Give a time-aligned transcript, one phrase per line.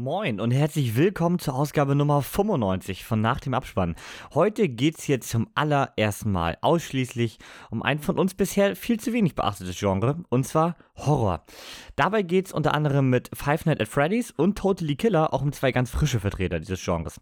[0.00, 3.96] Moin und herzlich willkommen zur Ausgabe Nummer 95 von Nach dem Abspann.
[4.32, 7.38] Heute geht es hier zum allerersten Mal ausschließlich
[7.70, 11.44] um ein von uns bisher viel zu wenig beachtetes Genre, und zwar Horror.
[11.96, 15.52] Dabei geht es unter anderem mit Five Nights at Freddy's und Totally Killer auch um
[15.52, 17.20] zwei ganz frische Vertreter dieses Genres.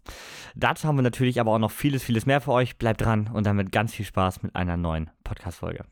[0.55, 2.77] Dazu haben wir natürlich aber auch noch vieles, vieles mehr für euch.
[2.77, 5.83] Bleibt dran und damit ganz viel Spaß mit einer neuen Podcast-Folge.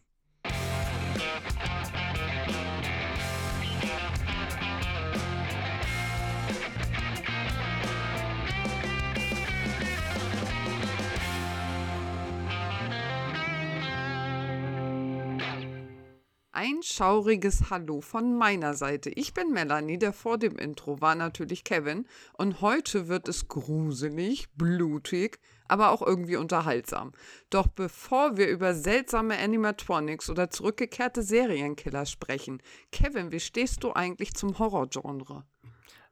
[16.97, 19.11] Schauriges Hallo von meiner Seite.
[19.11, 24.47] Ich bin Melanie, der vor dem Intro war natürlich Kevin und heute wird es gruselig,
[24.55, 27.11] blutig, aber auch irgendwie unterhaltsam.
[27.51, 34.33] Doch bevor wir über seltsame Animatronics oder zurückgekehrte Serienkiller sprechen, Kevin, wie stehst du eigentlich
[34.33, 35.45] zum Horrorgenre?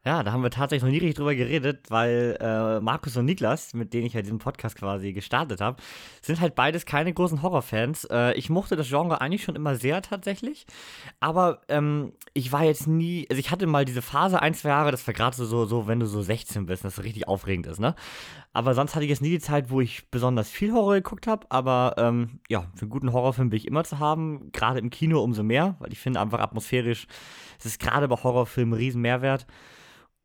[0.06, 3.74] Ja, da haben wir tatsächlich noch nie richtig drüber geredet, weil äh, Markus und Niklas,
[3.74, 5.82] mit denen ich ja diesen Podcast quasi gestartet habe,
[6.22, 8.06] sind halt beides keine großen Horrorfans.
[8.12, 10.68] Äh, ich mochte das Genre eigentlich schon immer sehr tatsächlich,
[11.20, 14.92] aber ähm, ich war jetzt nie, also ich hatte mal diese Phase ein, zwei Jahre,
[14.92, 17.80] das war gerade so, so, wenn du so 16 bist, das so richtig aufregend ist,
[17.80, 17.96] ne?
[18.54, 21.48] Aber sonst hatte ich jetzt nie die Zeit, wo ich besonders viel Horror geguckt habe,
[21.50, 25.24] aber ähm, ja, für einen guten Horrorfilm bin ich immer zu haben, gerade im Kino
[25.24, 27.08] umso mehr, weil ich finde einfach atmosphärisch,
[27.58, 29.48] es ist gerade bei Horrorfilmen riesen Mehrwert.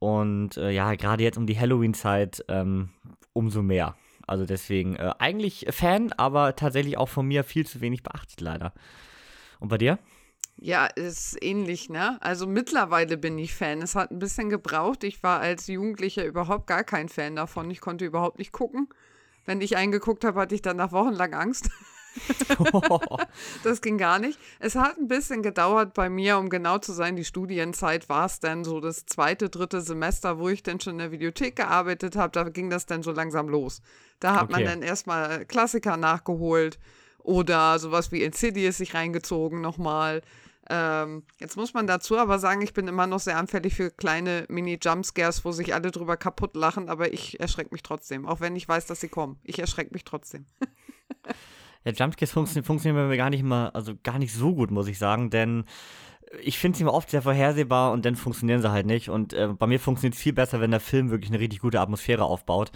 [0.00, 2.88] Und äh, ja, gerade jetzt um die Halloween-Zeit ähm,
[3.32, 3.94] umso mehr.
[4.26, 8.72] Also deswegen äh, eigentlich Fan, aber tatsächlich auch von mir viel zu wenig beachtet, leider.
[9.60, 9.98] Und bei dir?
[10.56, 12.18] Ja, ist ähnlich, ne?
[12.22, 13.82] Also mittlerweile bin ich Fan.
[13.82, 15.04] Es hat ein bisschen gebraucht.
[15.04, 17.70] Ich war als Jugendlicher überhaupt gar kein Fan davon.
[17.70, 18.88] Ich konnte überhaupt nicht gucken.
[19.44, 21.70] Wenn ich eingeguckt habe, hatte ich danach wochenlang Angst.
[23.64, 24.38] das ging gar nicht.
[24.58, 27.16] Es hat ein bisschen gedauert bei mir, um genau zu sein.
[27.16, 30.98] Die Studienzeit war es dann so das zweite, dritte Semester, wo ich dann schon in
[30.98, 32.32] der Videothek gearbeitet habe.
[32.32, 33.82] Da ging das dann so langsam los.
[34.18, 34.52] Da hat okay.
[34.52, 36.78] man dann erstmal Klassiker nachgeholt
[37.18, 40.22] oder sowas wie Insidious sich reingezogen nochmal.
[40.72, 44.44] Ähm, jetzt muss man dazu aber sagen, ich bin immer noch sehr anfällig für kleine
[44.48, 48.68] Mini-Jumpscares, wo sich alle drüber kaputt lachen, aber ich erschrecke mich trotzdem, auch wenn ich
[48.68, 49.40] weiß, dass sie kommen.
[49.42, 50.46] Ich erschrecke mich trotzdem.
[51.84, 54.88] Ja, Jumpscares funktio funktionieren bei mir gar nicht mal, also gar nicht so gut, muss
[54.88, 55.64] ich sagen, denn
[56.42, 59.08] ich finde sie immer oft sehr vorhersehbar und dann funktionieren sie halt nicht.
[59.08, 61.80] Und äh, bei mir funktioniert es viel besser, wenn der Film wirklich eine richtig gute
[61.80, 62.70] Atmosphäre aufbaut,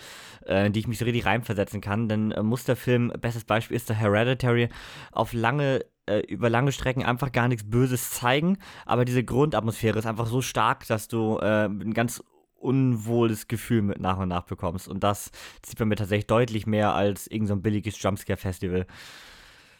[0.46, 2.08] äh, in die ich mich so richtig reinversetzen kann.
[2.08, 4.70] Denn äh, muss der Film, bestes Beispiel ist der Hereditary,
[5.12, 10.06] auf lange äh, über lange Strecken einfach gar nichts Böses zeigen, aber diese Grundatmosphäre ist
[10.06, 12.22] einfach so stark, dass du äh, ein ganz
[12.64, 14.88] unwohles Gefühl mit nach und nach bekommst.
[14.88, 15.30] Und das
[15.62, 18.86] zieht bei mir tatsächlich deutlich mehr als irgendein so billiges Jumpscare-Festival.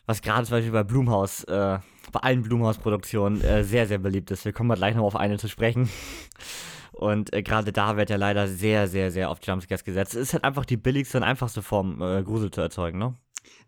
[0.06, 1.78] Was gerade zum Beispiel bei Blumhaus, äh,
[2.12, 4.44] bei allen Blumhaus-Produktionen äh, sehr, sehr beliebt ist.
[4.44, 5.88] Wir kommen mal gleich noch auf eine zu sprechen.
[6.92, 10.14] Und äh, gerade da wird ja leider sehr, sehr, sehr auf Jumpscares gesetzt.
[10.14, 13.16] Es ist halt einfach die billigste und einfachste Form, äh, Grusel zu erzeugen, ne?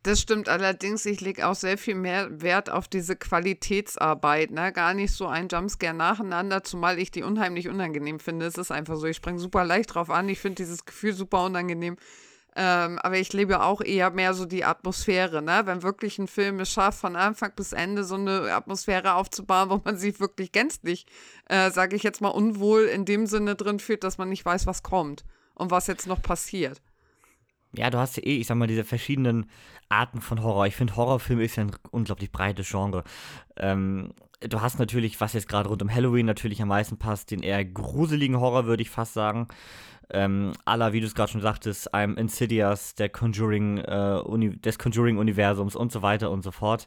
[0.03, 4.73] Das stimmt allerdings, ich lege auch sehr viel mehr Wert auf diese Qualitätsarbeit, ne?
[4.73, 8.47] Gar nicht so ein Jumpscare nacheinander, zumal ich die unheimlich unangenehm finde.
[8.47, 11.45] Es ist einfach so, ich springe super leicht drauf an, ich finde dieses Gefühl super
[11.45, 11.97] unangenehm.
[12.59, 15.63] Ähm, aber ich lebe auch eher mehr so die Atmosphäre, ne?
[15.65, 19.81] Wenn wirklich ein Film es schafft, von Anfang bis Ende so eine Atmosphäre aufzubauen, wo
[19.85, 21.07] man sich wirklich gänzlich,
[21.49, 24.67] äh, sage ich jetzt mal, unwohl in dem Sinne drin fühlt, dass man nicht weiß,
[24.67, 26.81] was kommt und was jetzt noch passiert
[27.79, 29.51] ja, du hast ja eh, ich sag mal, diese verschiedenen
[29.89, 30.67] Arten von Horror.
[30.67, 33.05] Ich finde, Horrorfilm ist ja ein unglaublich breites Genre.
[33.57, 37.43] Ähm, du hast natürlich, was jetzt gerade rund um Halloween natürlich am meisten passt, den
[37.43, 39.49] eher gruseligen Horror, würde ich fast sagen.
[40.11, 45.75] Ähm, aller, wie du es gerade schon sagtest, einem Insidious, der Conjuring, äh, des Conjuring-Universums
[45.75, 46.87] und so weiter und so fort.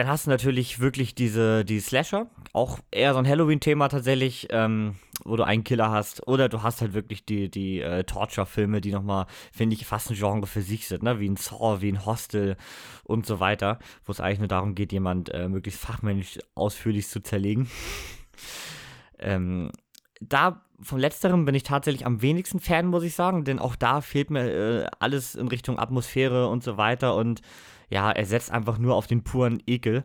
[0.00, 4.94] Dann hast du natürlich wirklich diese, die Slasher, auch eher so ein Halloween-Thema tatsächlich, ähm,
[5.26, 6.26] wo du einen Killer hast.
[6.26, 10.16] Oder du hast halt wirklich die, die äh, Torture-Filme, die nochmal, finde ich, fast ein
[10.16, 11.20] Genre für sich sind, ne?
[11.20, 12.56] Wie ein Saw, wie ein Hostel
[13.04, 17.22] und so weiter, wo es eigentlich nur darum geht, jemand äh, möglichst fachmännisch ausführlich zu
[17.22, 17.68] zerlegen.
[19.18, 19.70] ähm,
[20.22, 24.00] da vom letzteren bin ich tatsächlich am wenigsten Fan, muss ich sagen, denn auch da
[24.00, 27.42] fehlt mir äh, alles in Richtung Atmosphäre und so weiter und
[27.90, 30.04] ja, er setzt einfach nur auf den puren Ekel.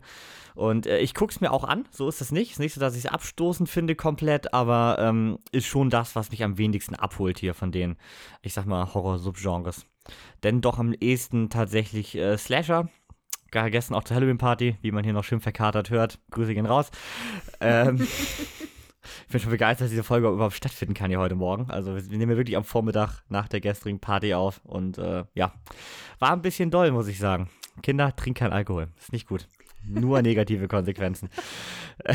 [0.55, 2.53] Und äh, ich guck's mir auch an, so ist es nicht.
[2.53, 6.31] Ist nicht so, dass ich es abstoßend finde komplett, aber ähm, ist schon das, was
[6.31, 7.97] mich am wenigsten abholt hier von den,
[8.41, 9.85] ich sag mal, Horror-Subgenres.
[10.43, 12.89] Denn doch am ehesten tatsächlich äh, Slasher.
[13.51, 16.19] Gar gestern auch zur Halloween-Party, wie man hier noch schön verkatert hört.
[16.31, 16.89] Grüße gehen raus.
[17.61, 18.05] ähm,
[19.25, 21.69] ich bin schon begeistert, dass diese Folge überhaupt stattfinden kann hier heute Morgen.
[21.69, 25.53] Also wir nehmen wirklich am Vormittag nach der gestrigen Party auf und äh, ja,
[26.19, 27.49] war ein bisschen doll, muss ich sagen.
[27.81, 28.89] Kinder, trinken kein Alkohol.
[28.97, 29.47] Ist nicht gut.
[29.83, 31.29] Nur negative Konsequenzen.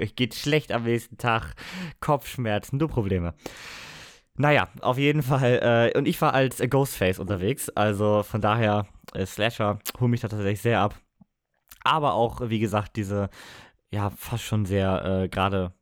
[0.00, 1.54] euch geht schlecht am nächsten Tag,
[2.00, 3.34] Kopfschmerzen, nur Probleme.
[4.36, 5.90] Naja, auf jeden Fall.
[5.94, 10.28] Äh, und ich war als Ghostface unterwegs, also von daher, äh, Slasher holt mich da
[10.28, 10.94] tatsächlich sehr ab.
[11.82, 13.30] Aber auch, wie gesagt, diese,
[13.90, 15.72] ja, fast schon sehr, äh, gerade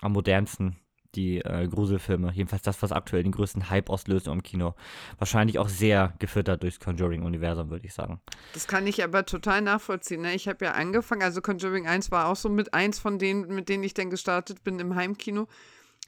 [0.00, 0.76] am modernsten,
[1.16, 2.32] die äh, Gruselfilme.
[2.32, 4.74] Jedenfalls das, was aktuell den größten Hype auslöst im Kino.
[5.18, 8.20] Wahrscheinlich auch sehr gefüttert durchs Conjuring-Universum, würde ich sagen.
[8.52, 10.22] Das kann ich aber total nachvollziehen.
[10.22, 10.34] Ne?
[10.34, 13.68] Ich habe ja angefangen, also Conjuring 1 war auch so mit eins von denen, mit
[13.68, 15.46] denen ich dann gestartet bin im Heimkino.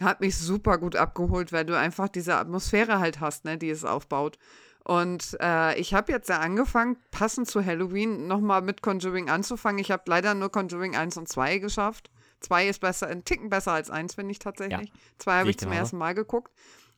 [0.01, 3.85] Hat mich super gut abgeholt, weil du einfach diese Atmosphäre halt hast, ne, die es
[3.85, 4.39] aufbaut.
[4.85, 9.81] Und äh, ich habe jetzt ja angefangen, passend zu Halloween nochmal mit Conjuring anzufangen.
[9.81, 12.11] Ich habe leider nur Conjuring 1 und 2 geschafft.
[12.47, 14.93] 2 ist besser, ein Ticken besser als 1, finde ich tatsächlich.
[15.19, 15.81] 2 ja, habe ich zum genau.
[15.81, 16.53] ersten Mal geguckt.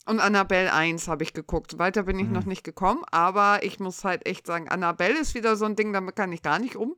[0.04, 1.78] Und Annabelle 1 habe ich geguckt.
[1.78, 2.32] Weiter bin ich mhm.
[2.32, 5.92] noch nicht gekommen, aber ich muss halt echt sagen, Annabelle ist wieder so ein Ding,
[5.92, 6.96] damit kann ich gar nicht um.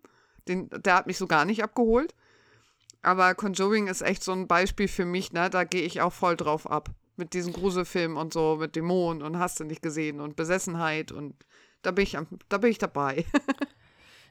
[0.49, 2.15] Den, der hat mich so gar nicht abgeholt.
[3.03, 5.49] Aber Conjuring ist echt so ein Beispiel für mich, ne?
[5.49, 6.91] Da gehe ich auch voll drauf ab.
[7.17, 11.35] Mit diesen Gruselfilmen und so, mit Dämonen und hast du nicht gesehen und Besessenheit und
[11.83, 12.19] da bin ich,
[12.49, 13.25] da bin ich dabei.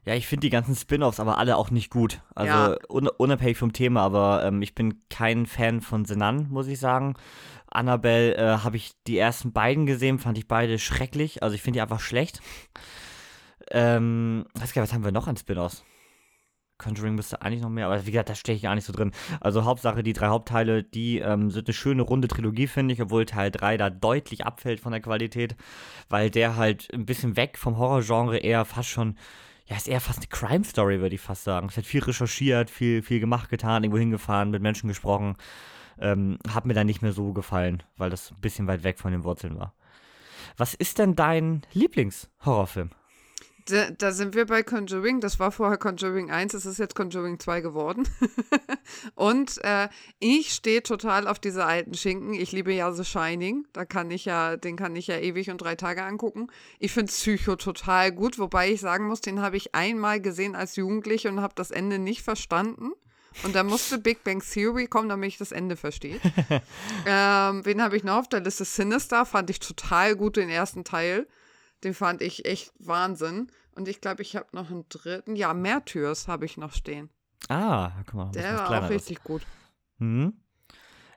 [0.06, 2.22] ja, ich finde die ganzen Spin-offs aber alle auch nicht gut.
[2.36, 2.78] Also ja.
[2.90, 7.16] un unabhängig vom Thema, aber ähm, ich bin kein Fan von Senan, muss ich sagen.
[7.72, 11.44] Annabelle äh, habe ich die ersten beiden gesehen, fand ich beide schrecklich.
[11.44, 12.42] Also ich finde die einfach schlecht.
[13.72, 15.84] Ähm, was haben wir noch an Spin-offs?
[16.80, 19.12] Conjuring müsste eigentlich noch mehr, aber wie gesagt, da stehe ich gar nicht so drin.
[19.42, 23.26] Also Hauptsache, die drei Hauptteile, die ähm, sind eine schöne runde Trilogie, finde ich, obwohl
[23.26, 25.58] Teil 3 da deutlich abfällt von der Qualität,
[26.08, 29.18] weil der halt ein bisschen weg vom Horrorgenre eher fast schon,
[29.70, 31.68] ja, ist eher fast eine Crime-Story, würde ich fast sagen.
[31.70, 35.36] Es hat viel recherchiert, viel, viel gemacht, getan, irgendwo hingefahren, mit Menschen gesprochen.
[36.00, 39.12] Ähm, hat mir dann nicht mehr so gefallen, weil das ein bisschen weit weg von
[39.12, 39.74] den Wurzeln war.
[40.58, 42.90] Was ist denn dein Lieblingshorrorfilm?
[43.70, 45.22] Da, da, sind wir bei Conjuring.
[45.22, 48.08] Das war vorher Conjuring 1, es ist jetzt Conjuring 2 geworden.
[49.16, 49.90] und äh,
[50.20, 52.34] ich stehe total auf diese alten Schinken.
[52.34, 53.66] Ich liebe ja The Shining.
[53.74, 56.48] Da kann ich ja, den kann ich ja ewig und drei Tage angucken.
[56.80, 60.76] Ich finde Psycho total gut, wobei ich sagen muss, den habe ich einmal gesehen als
[60.76, 62.92] Jugendliche und habe das Ende nicht verstanden.
[63.44, 66.20] Und da musste Big Bang Theory kommen, damit ich das Ende verstehe.
[67.06, 68.66] ähm, wen habe ich noch auf der Liste?
[68.66, 71.28] Sinister fand ich total gut, den ersten Teil.
[71.84, 73.48] Den fand ich echt Wahnsinn.
[73.76, 75.36] Und ich glaube, ich habe noch einen dritten.
[75.36, 77.10] Ja, Märtyrs habe ich noch stehen.
[77.48, 78.32] Ah, guck mal.
[78.32, 79.42] Der war auch richtig gut.
[79.98, 80.34] Mhm.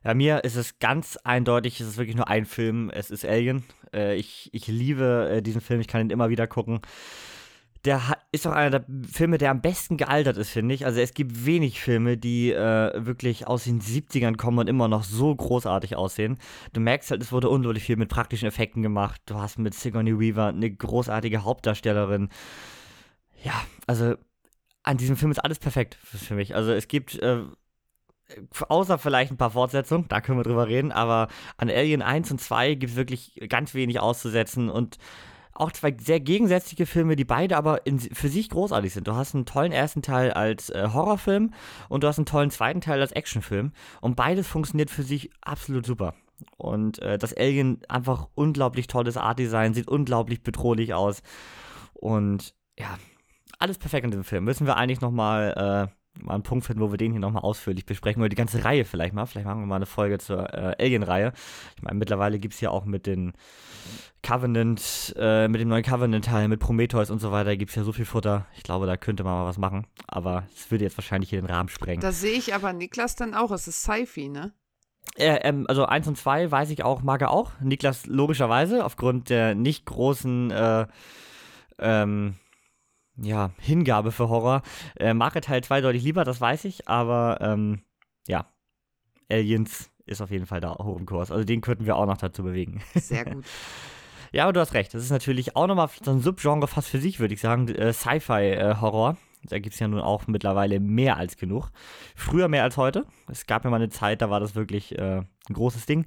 [0.04, 3.64] Ja, mir ist es ganz eindeutig, es ist wirklich nur ein Film, es ist Alien.
[3.92, 6.80] Äh, ich, ich liebe äh, diesen Film, ich kann ihn immer wieder gucken
[7.84, 8.00] der
[8.30, 10.86] ist auch einer der Filme, der am besten gealtert ist, finde ich.
[10.86, 15.02] Also es gibt wenig Filme, die äh, wirklich aus den 70ern kommen und immer noch
[15.02, 16.38] so großartig aussehen.
[16.72, 19.20] Du merkst halt, es wurde unglaublich viel mit praktischen Effekten gemacht.
[19.26, 22.28] Du hast mit Sigourney Weaver eine großartige Hauptdarstellerin.
[23.42, 23.54] Ja,
[23.88, 24.14] also
[24.84, 26.54] an diesem Film ist alles perfekt für mich.
[26.54, 27.42] Also es gibt äh,
[28.68, 32.40] außer vielleicht ein paar Fortsetzungen, da können wir drüber reden, aber an Alien 1 und
[32.40, 34.98] 2 gibt es wirklich ganz wenig auszusetzen und
[35.54, 39.06] auch zwei sehr gegensätzliche Filme, die beide aber in, für sich großartig sind.
[39.06, 41.52] Du hast einen tollen ersten Teil als äh, Horrorfilm
[41.88, 43.72] und du hast einen tollen zweiten Teil als Actionfilm.
[44.00, 46.14] Und beides funktioniert für sich absolut super.
[46.56, 51.22] Und äh, das Alien einfach unglaublich tolles Artdesign, sieht unglaublich bedrohlich aus.
[51.92, 52.98] Und ja,
[53.58, 54.44] alles perfekt in diesem Film.
[54.44, 57.86] Müssen wir eigentlich nochmal äh, mal einen Punkt finden, wo wir den hier nochmal ausführlich
[57.86, 59.26] besprechen oder die ganze Reihe vielleicht mal.
[59.26, 61.32] Vielleicht machen wir mal eine Folge zur äh, Alien-Reihe.
[61.76, 63.32] Ich meine, mittlerweile gibt es ja auch mit den
[64.22, 67.92] Covenant, äh, mit dem neuen Covenant-Teil, mit Prometheus und so weiter, gibt es ja so
[67.92, 68.46] viel Futter.
[68.56, 69.86] Ich glaube, da könnte man mal was machen.
[70.06, 72.00] Aber es würde jetzt wahrscheinlich hier den Rahmen sprengen.
[72.00, 73.50] Da sehe ich aber Niklas dann auch.
[73.50, 74.52] Es ist Sci-Fi, ne?
[75.16, 77.52] Äh, ähm, also 1 und 2 weiß ich auch, mag er auch.
[77.60, 80.86] Niklas logischerweise, aufgrund der nicht großen äh,
[81.78, 82.34] ähm,
[83.16, 84.62] ja, Hingabe für Horror.
[84.96, 87.82] Äh, mag er Teil 2 deutlich lieber, das weiß ich, aber ähm,
[88.26, 88.46] ja,
[89.30, 91.30] Aliens ist auf jeden Fall da hoch im Kurs.
[91.30, 92.82] Also den könnten wir auch noch dazu bewegen.
[92.94, 93.44] Sehr gut.
[94.32, 94.92] ja, aber du hast recht.
[94.94, 97.68] Das ist natürlich auch nochmal so ein Subgenre fast für sich, würde ich sagen.
[97.68, 99.12] Äh, Sci-Fi-Horror.
[99.12, 101.70] Äh, da gibt es ja nun auch mittlerweile mehr als genug.
[102.14, 103.06] Früher mehr als heute.
[103.28, 106.06] Es gab ja mal eine Zeit, da war das wirklich äh, ein großes Ding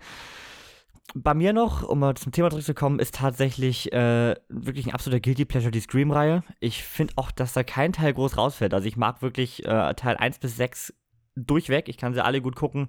[1.14, 5.46] bei mir noch, um mal zum Thema zurückzukommen, ist tatsächlich äh, wirklich ein absoluter Guilty
[5.46, 6.44] Pleasure die Scream-Reihe.
[6.60, 8.74] Ich finde auch, dass da kein Teil groß rausfällt.
[8.74, 10.94] Also ich mag wirklich äh, Teil 1 bis 6
[11.36, 11.88] durchweg.
[11.90, 12.88] Ich kann sie alle gut gucken.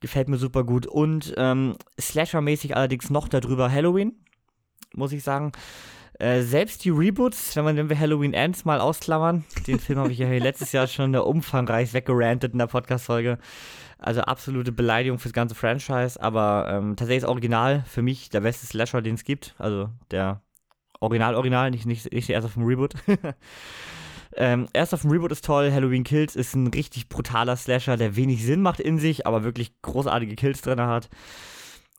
[0.00, 0.86] Gefällt mir super gut.
[0.86, 4.12] Und ähm, Slasher-mäßig allerdings noch darüber Halloween,
[4.94, 5.52] muss ich sagen.
[6.20, 10.12] Äh, selbst die Reboots, wenn, man, wenn wir Halloween Ends mal ausklammern, den Film habe
[10.12, 13.38] ich ja letztes Jahr schon umfangreich weggerantet in der Podcast-Folge.
[13.98, 18.66] Also absolute Beleidigung fürs ganze Franchise, aber ähm, tatsächlich ist Original für mich der beste
[18.66, 19.54] Slasher, den es gibt.
[19.56, 20.42] Also der
[21.00, 22.94] Original-Original, nicht, nicht, nicht der erste vom Reboot.
[24.36, 28.14] Ähm, erst auf dem Reboot ist toll, Halloween Kills ist ein richtig brutaler Slasher, der
[28.14, 31.08] wenig Sinn macht in sich, aber wirklich großartige Kills drin hat.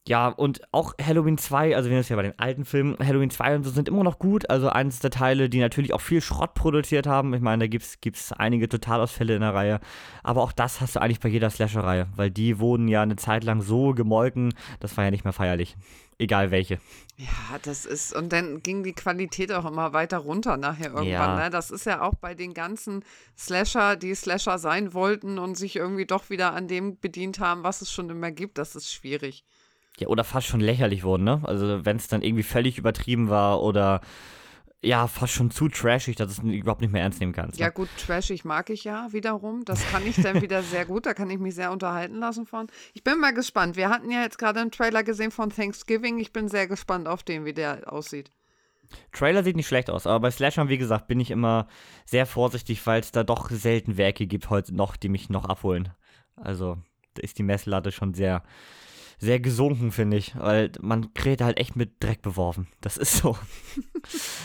[0.07, 3.57] Ja, und auch Halloween 2, also wir sind ja bei den alten Filmen, Halloween 2
[3.57, 4.49] und so sind immer noch gut.
[4.49, 7.35] Also eines der Teile, die natürlich auch viel Schrott produziert haben.
[7.35, 9.79] Ich meine, da gibt es einige Totalausfälle in der Reihe.
[10.23, 13.43] Aber auch das hast du eigentlich bei jeder Slasher-Reihe, weil die wurden ja eine Zeit
[13.43, 15.77] lang so gemolken, das war ja nicht mehr feierlich.
[16.17, 16.79] Egal welche.
[17.17, 21.07] Ja, das ist, und dann ging die Qualität auch immer weiter runter nachher irgendwann.
[21.07, 21.43] Ja.
[21.43, 21.49] Ne?
[21.51, 23.03] Das ist ja auch bei den ganzen
[23.37, 27.81] Slasher, die Slasher sein wollten und sich irgendwie doch wieder an dem bedient haben, was
[27.81, 28.57] es schon immer gibt.
[28.57, 29.45] Das ist schwierig
[30.01, 31.41] ja, oder fast schon lächerlich wurden, ne?
[31.43, 34.01] Also wenn es dann irgendwie völlig übertrieben war oder
[34.83, 37.59] ja, fast schon zu trashig, dass du es überhaupt nicht mehr ernst nehmen kannst.
[37.59, 37.65] Ne?
[37.65, 39.63] Ja, gut, trashig mag ich ja wiederum.
[39.63, 41.05] Das kann ich dann wieder sehr gut.
[41.05, 42.67] Da kann ich mich sehr unterhalten lassen von.
[42.93, 43.75] Ich bin mal gespannt.
[43.75, 46.17] Wir hatten ja jetzt gerade einen Trailer gesehen von Thanksgiving.
[46.17, 48.31] Ich bin sehr gespannt auf den, wie der aussieht.
[49.11, 51.67] Trailer sieht nicht schlecht aus, aber bei Slashern, wie gesagt, bin ich immer
[52.05, 55.89] sehr vorsichtig, weil es da doch selten Werke gibt heute noch, die mich noch abholen.
[56.35, 56.77] Also,
[57.13, 58.43] da ist die Messlatte schon sehr,
[59.21, 60.35] sehr gesunken, finde ich.
[60.35, 62.67] Weil man kriegt halt echt mit Dreck beworfen.
[62.81, 63.37] Das ist so.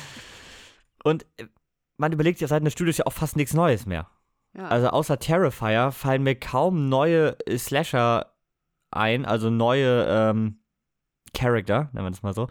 [1.03, 1.47] Und äh,
[1.97, 4.11] man überlegt ja seit der Studios ja auch fast nichts Neues mehr.
[4.55, 4.69] Ja.
[4.69, 8.35] Also außer Terrifier fallen mir kaum neue Slasher
[8.91, 10.61] ein, also neue ähm,
[11.37, 12.49] Charakter, nennen wir das mal so,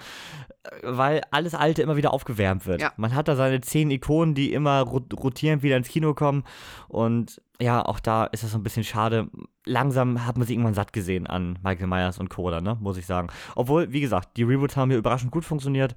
[0.84, 2.82] weil alles Alte immer wieder aufgewärmt wird.
[2.82, 2.94] Ja.
[2.98, 6.44] Man hat da seine zehn Ikonen, die immer rotierend wieder ins Kino kommen
[6.88, 9.30] und ja, auch da ist das so ein bisschen schade.
[9.66, 13.06] Langsam hat man sich irgendwann satt gesehen an Michael Myers und Coda, ne, muss ich
[13.06, 13.30] sagen.
[13.56, 15.96] Obwohl, wie gesagt, die Reboots haben hier überraschend gut funktioniert.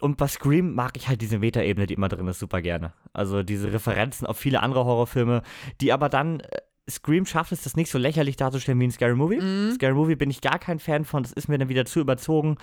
[0.00, 2.92] Und bei Scream mag ich halt diese Meta-Ebene, die immer drin ist, super gerne.
[3.12, 5.42] Also diese Referenzen auf viele andere Horrorfilme,
[5.80, 9.14] die aber dann äh, Scream schafft es, das nicht so lächerlich darzustellen wie ein Scary
[9.14, 9.40] Movie.
[9.40, 9.72] Mhm.
[9.74, 12.56] Scary Movie bin ich gar kein Fan von, das ist mir dann wieder zu überzogen.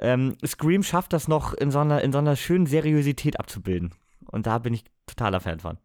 [0.00, 3.94] Ähm, Scream schafft das noch in so, einer, in so einer schönen Seriosität abzubilden.
[4.26, 5.78] Und da bin ich totaler Fan von.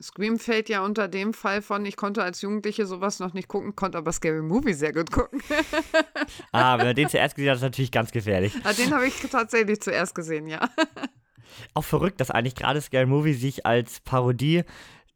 [0.00, 3.74] Scream fällt ja unter dem Fall von, ich konnte als Jugendliche sowas noch nicht gucken,
[3.76, 5.40] konnte aber Scary Movie sehr gut gucken.
[6.52, 8.52] ah, wenn man den zuerst gesehen hat, ist natürlich ganz gefährlich.
[8.64, 10.68] Ah, den habe ich tatsächlich zuerst gesehen, ja.
[11.72, 14.64] Auch verrückt, dass eigentlich gerade Scary Movie sich als Parodie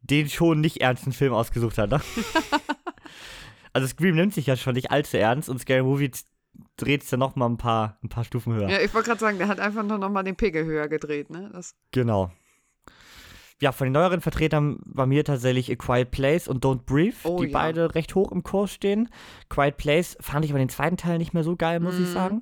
[0.01, 1.91] den schon nicht ernsten Film ausgesucht hat.
[1.91, 2.01] Ne?
[3.73, 6.11] also Scream nimmt sich ja schon nicht allzu ernst und Scary Movie
[6.77, 8.69] dreht es dann noch mal ein paar, ein paar Stufen höher.
[8.69, 11.29] Ja, ich wollte gerade sagen, der hat einfach nur noch mal den Pegel höher gedreht.
[11.29, 11.49] Ne?
[11.53, 12.31] Das genau.
[13.61, 17.39] Ja, von den neueren Vertretern bei mir tatsächlich A Quiet Place und Don't Breathe, oh,
[17.39, 17.59] die ja.
[17.59, 19.07] beide recht hoch im Kurs stehen.
[19.49, 22.01] Quiet Place fand ich aber den zweiten Teil nicht mehr so geil, muss mm.
[22.01, 22.13] ich mhm.
[22.13, 22.41] sagen.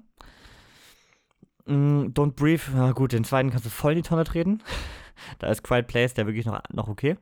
[1.66, 4.63] Mm, Don't Breathe, na gut, den zweiten kannst du voll in die Tonne treten.
[5.40, 7.18] Da ist Quiet Place der wirklich noch, noch okay.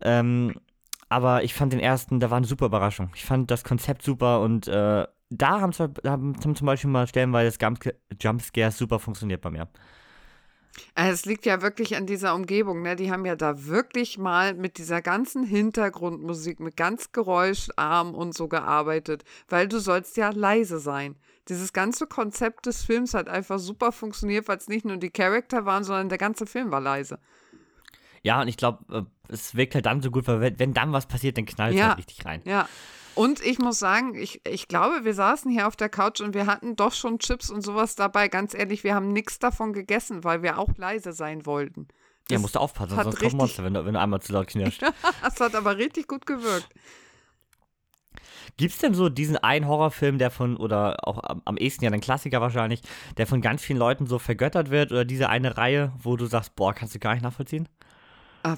[0.00, 0.54] Ähm,
[1.08, 3.10] aber ich fand den ersten, da war eine super Überraschung.
[3.14, 7.56] Ich fand das Konzept super und äh, da haben, zwar, haben zum Beispiel mal stellenweise
[8.20, 9.68] Jumpscares super funktioniert bei mir.
[10.94, 12.96] Äh, es liegt ja wirklich an dieser Umgebung, ne?
[12.96, 18.48] Die haben ja da wirklich mal mit dieser ganzen Hintergrundmusik, mit ganz geräuscharm und so
[18.48, 21.16] gearbeitet, weil du sollst ja leise sein
[21.48, 25.64] dieses ganze Konzept des Films hat einfach super funktioniert, weil es nicht nur die Charakter
[25.64, 27.18] waren, sondern der ganze Film war leise.
[28.22, 28.84] Ja, und ich glaube,
[29.28, 31.80] äh, es wirkt halt dann so gut, weil wenn, dann was passiert, dann knallt es
[31.80, 32.42] ja, halt richtig rein.
[32.44, 32.68] Ja.
[33.14, 36.46] Und ich muss sagen, ich, ich glaube, wir saßen hier auf der Couch und wir
[36.46, 38.28] hatten doch schon Chips und sowas dabei.
[38.28, 41.88] Ganz ehrlich, wir haben nichts davon gegessen, weil wir auch leise sein wollten.
[42.28, 44.46] Das ja, musst du aufpassen, sonst kommt Monster, wenn du, wenn du einmal zu laut
[44.46, 44.82] knirscht.
[45.22, 46.68] das hat aber richtig gut gewirkt.
[48.56, 51.90] Gibt es denn so diesen einen Horrorfilm, der von, oder auch am, am ehesten ja
[51.90, 52.82] ein Klassiker wahrscheinlich,
[53.16, 56.54] der von ganz vielen Leuten so vergöttert wird oder diese eine Reihe, wo du sagst,
[56.54, 57.68] boah, kannst du gar nicht nachvollziehen?
[58.42, 58.56] Ah,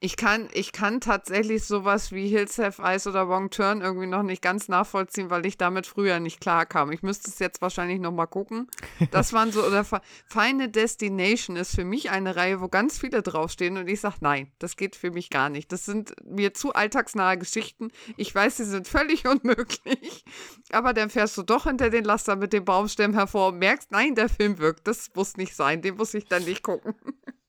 [0.00, 4.22] ich kann, ich kann tatsächlich sowas wie Hills Have Eyes oder Wrong Turn irgendwie noch
[4.22, 6.92] nicht ganz nachvollziehen, weil ich damit früher nicht klar kam.
[6.92, 8.68] Ich müsste es jetzt wahrscheinlich noch mal gucken.
[9.10, 9.84] Das waren so, oder
[10.26, 14.50] Feine Destination ist für mich eine Reihe, wo ganz viele draufstehen und ich sage, nein,
[14.58, 15.72] das geht für mich gar nicht.
[15.72, 17.90] Das sind mir zu alltagsnahe Geschichten.
[18.16, 20.24] Ich weiß, sie sind völlig unmöglich,
[20.72, 24.14] aber dann fährst du doch hinter den Laster mit dem Baumstämmen hervor und merkst, nein,
[24.14, 24.86] der Film wirkt.
[24.86, 26.94] Das muss nicht sein, den muss ich dann nicht gucken.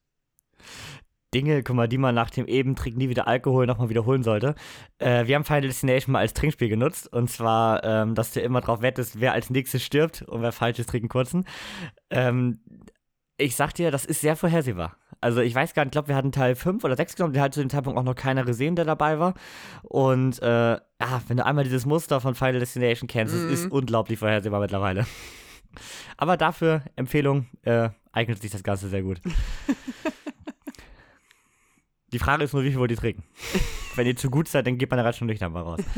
[1.33, 4.55] Dinge, guck mal, die man nach dem Eben-Trick nie wieder Alkohol nochmal wiederholen sollte.
[4.97, 7.11] Äh, wir haben Final Destination mal als Trinkspiel genutzt.
[7.11, 10.79] Und zwar, ähm, dass du immer drauf wettest, wer als nächstes stirbt und wer falsch
[10.79, 11.45] ist, trinken kurzen.
[12.09, 12.61] Ähm,
[13.37, 14.97] ich sag dir, das ist sehr vorhersehbar.
[15.19, 17.43] Also ich weiß gar nicht, ich glaube, wir hatten Teil 5 oder 6 genommen, der
[17.43, 19.33] hat zu dem Zeitpunkt auch noch keiner gesehen, der dabei war.
[19.83, 23.47] Und äh, ja, wenn du einmal dieses Muster von Final Destination kennst, mhm.
[23.47, 25.05] es ist unglaublich vorhersehbar mittlerweile.
[26.17, 29.21] Aber dafür, Empfehlung, äh, eignet sich das Ganze sehr gut.
[32.13, 33.23] Die Frage ist nur, wie viel wollt ihr trinken?
[33.95, 35.81] Wenn ihr zu gut seid, dann geht man da schon durch mal raus.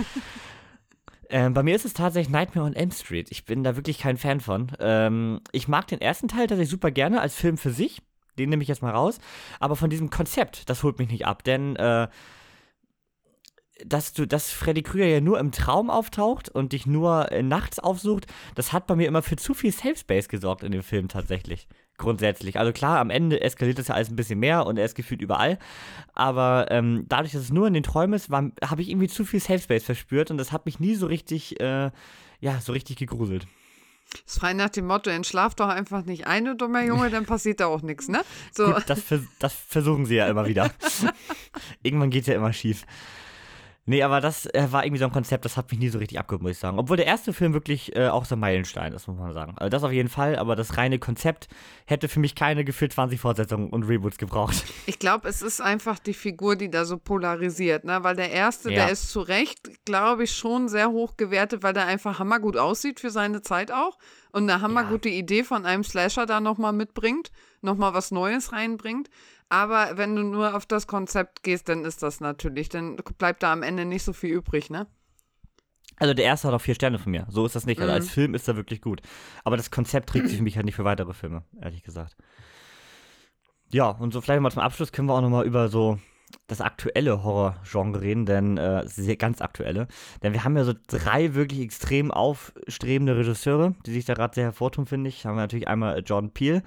[1.31, 3.27] Ähm, bei mir ist es tatsächlich Nightmare on Elm Street.
[3.29, 4.71] Ich bin da wirklich kein Fan von.
[4.79, 8.01] Ähm, ich mag den ersten Teil tatsächlich super gerne als Film für sich.
[8.39, 9.19] den nehme ich jetzt mal raus.
[9.59, 12.07] Aber von diesem Konzept, das holt mich nicht ab, denn äh,
[13.85, 17.79] dass du, dass Freddy Krüger ja nur im Traum auftaucht und dich nur äh, nachts
[17.79, 18.25] aufsucht,
[18.55, 21.67] das hat bei mir immer für zu viel Safe Space gesorgt in dem Film tatsächlich.
[21.99, 22.57] Grundsätzlich.
[22.57, 25.21] Also klar, am Ende eskaliert das ja alles ein bisschen mehr und er ist gefühlt
[25.21, 25.59] überall.
[26.13, 29.41] Aber ähm, dadurch, dass es nur in den Träumen ist, habe ich irgendwie zu viel
[29.41, 31.91] Safe Space verspürt und das hat mich nie so richtig, äh,
[32.39, 33.47] ja, so richtig gegruselt.
[34.11, 37.25] Das ist frei nach dem Motto, entschlaf doch einfach nicht ein, du dummer Junge, dann
[37.25, 38.21] passiert da auch nichts, ne?
[38.53, 38.71] So.
[38.71, 39.03] Gut, das,
[39.37, 40.71] das versuchen sie ja immer wieder.
[41.83, 42.85] Irgendwann geht es ja immer schief.
[43.89, 46.19] Nee, aber das äh, war irgendwie so ein Konzept, das hat mich nie so richtig
[46.19, 46.77] abgeholt, muss ich sagen.
[46.77, 49.55] Obwohl der erste Film wirklich äh, auch so ein Meilenstein ist, muss man sagen.
[49.57, 51.47] Also das auf jeden Fall, aber das reine Konzept
[51.87, 54.63] hätte für mich keine gefühlt 20 Fortsetzungen und Reboots gebraucht.
[54.85, 58.03] Ich glaube, es ist einfach die Figur, die da so polarisiert, ne?
[58.03, 58.85] Weil der erste, ja.
[58.85, 62.99] der ist zu Recht, glaube ich, schon sehr hoch gewertet, weil der einfach hammergut aussieht
[62.99, 63.97] für seine Zeit auch
[64.31, 65.15] und eine hammergute ja.
[65.15, 67.31] Idee von einem Slasher da nochmal mitbringt,
[67.61, 69.09] nochmal was Neues reinbringt.
[69.49, 73.51] Aber wenn du nur auf das Konzept gehst, dann ist das natürlich, dann bleibt da
[73.51, 74.87] am Ende nicht so viel übrig, ne?
[75.97, 77.25] Also der erste hat auch vier Sterne von mir.
[77.29, 77.79] So ist das nicht.
[77.79, 77.95] Also mhm.
[77.95, 79.01] als Film ist er wirklich gut.
[79.43, 82.15] Aber das Konzept trägt sich für mich halt nicht für weitere Filme, ehrlich gesagt.
[83.71, 85.99] Ja, und so vielleicht mal zum Abschluss können wir auch nochmal über so
[86.47, 89.87] das aktuelle Horror-Genre reden, denn äh, sehr ganz aktuelle.
[90.23, 94.45] Denn wir haben ja so drei wirklich extrem aufstrebende Regisseure, die sich da gerade sehr
[94.45, 95.25] hervortun, finde ich.
[95.25, 96.63] Haben wir natürlich einmal John Peel,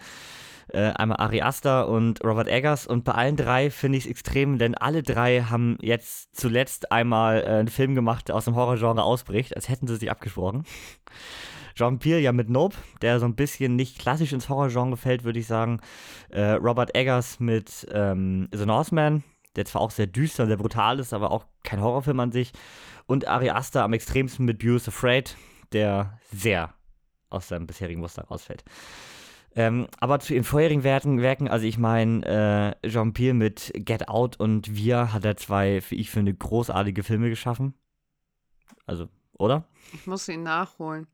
[0.68, 2.86] äh, einmal Ari Aster und Robert Eggers.
[2.86, 7.42] Und bei allen drei finde ich es extrem, denn alle drei haben jetzt zuletzt einmal
[7.42, 10.64] äh, einen Film gemacht, der aus dem Horrorgenre ausbricht, als hätten sie sich abgesprochen.
[11.74, 15.38] John Peel ja mit Nope, der so ein bisschen nicht klassisch ins Horrorgenre fällt, würde
[15.38, 15.80] ich sagen.
[16.30, 19.24] Äh, Robert Eggers mit ähm, The Northman,
[19.56, 22.52] der zwar auch sehr düster und sehr brutal ist, aber auch kein Horrorfilm an sich.
[23.06, 25.36] Und Ari Aster am extremsten mit Beau's Afraid,
[25.72, 26.74] der sehr
[27.30, 28.64] aus seinem bisherigen Muster rausfällt.
[29.54, 34.40] Ähm, aber zu ihren vorherigen Werken, also ich meine, äh, Jean Pierre mit Get Out
[34.40, 37.74] und Wir hat er zwei, wie ich finde, großartige Filme geschaffen.
[38.86, 39.64] Also, oder?
[39.92, 41.06] Ich muss ihn nachholen.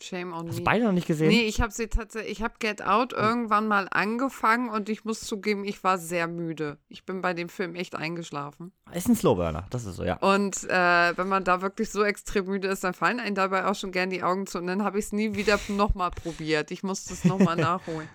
[0.00, 0.64] Shame on Hast me.
[0.64, 1.28] beide noch nicht gesehen?
[1.28, 5.20] Nee, ich habe sie tatsächlich, ich habe Get Out irgendwann mal angefangen und ich muss
[5.20, 6.78] zugeben, ich war sehr müde.
[6.88, 8.72] Ich bin bei dem Film echt eingeschlafen.
[8.92, 10.16] Ist ein Slowburner, das ist so, ja.
[10.16, 13.74] Und äh, wenn man da wirklich so extrem müde ist, dann fallen einem dabei auch
[13.74, 16.70] schon gern die Augen zu und dann habe ich es nie wieder nochmal probiert.
[16.70, 18.08] Ich musste es nochmal nachholen.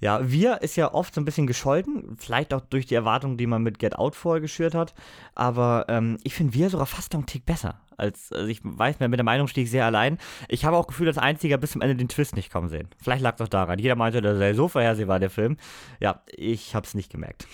[0.00, 3.46] Ja, Wir ist ja oft so ein bisschen gescholten, vielleicht auch durch die Erwartungen, die
[3.46, 4.94] man mit Get Out vorher geschürt hat.
[5.34, 7.80] Aber ähm, ich finde Wir sogar fast noch einen Tick besser.
[7.96, 10.18] Als, also ich weiß, mit der Meinung stehe ich sehr allein.
[10.48, 12.88] Ich habe auch Gefühl, dass Einziger bis zum Ende den Twist nicht kommen sehen.
[13.02, 13.80] Vielleicht lag es auch daran.
[13.80, 15.56] Jeder meinte, der sei so vorhersehbar, der Film.
[15.98, 17.48] Ja, ich habe es nicht gemerkt.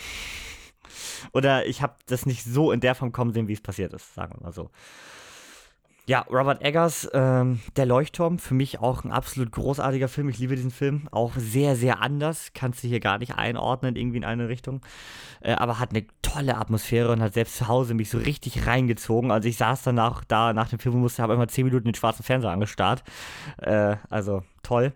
[1.33, 4.14] Oder ich habe das nicht so in der Form kommen sehen, wie es passiert ist,
[4.14, 4.70] sagen wir mal so.
[6.07, 10.29] Ja, Robert Eggers, ähm, Der Leuchtturm, für mich auch ein absolut großartiger Film.
[10.29, 11.09] Ich liebe diesen Film.
[11.11, 12.51] Auch sehr, sehr anders.
[12.53, 14.83] Kannst du hier gar nicht einordnen, irgendwie in eine Richtung.
[15.40, 19.31] Äh, aber hat eine tolle Atmosphäre und hat selbst zu Hause mich so richtig reingezogen.
[19.31, 21.95] Also ich saß danach da nach dem Film und musste, habe immer zehn Minuten den
[21.95, 23.03] schwarzen Fernseher angestarrt.
[23.57, 24.93] Äh, also toll.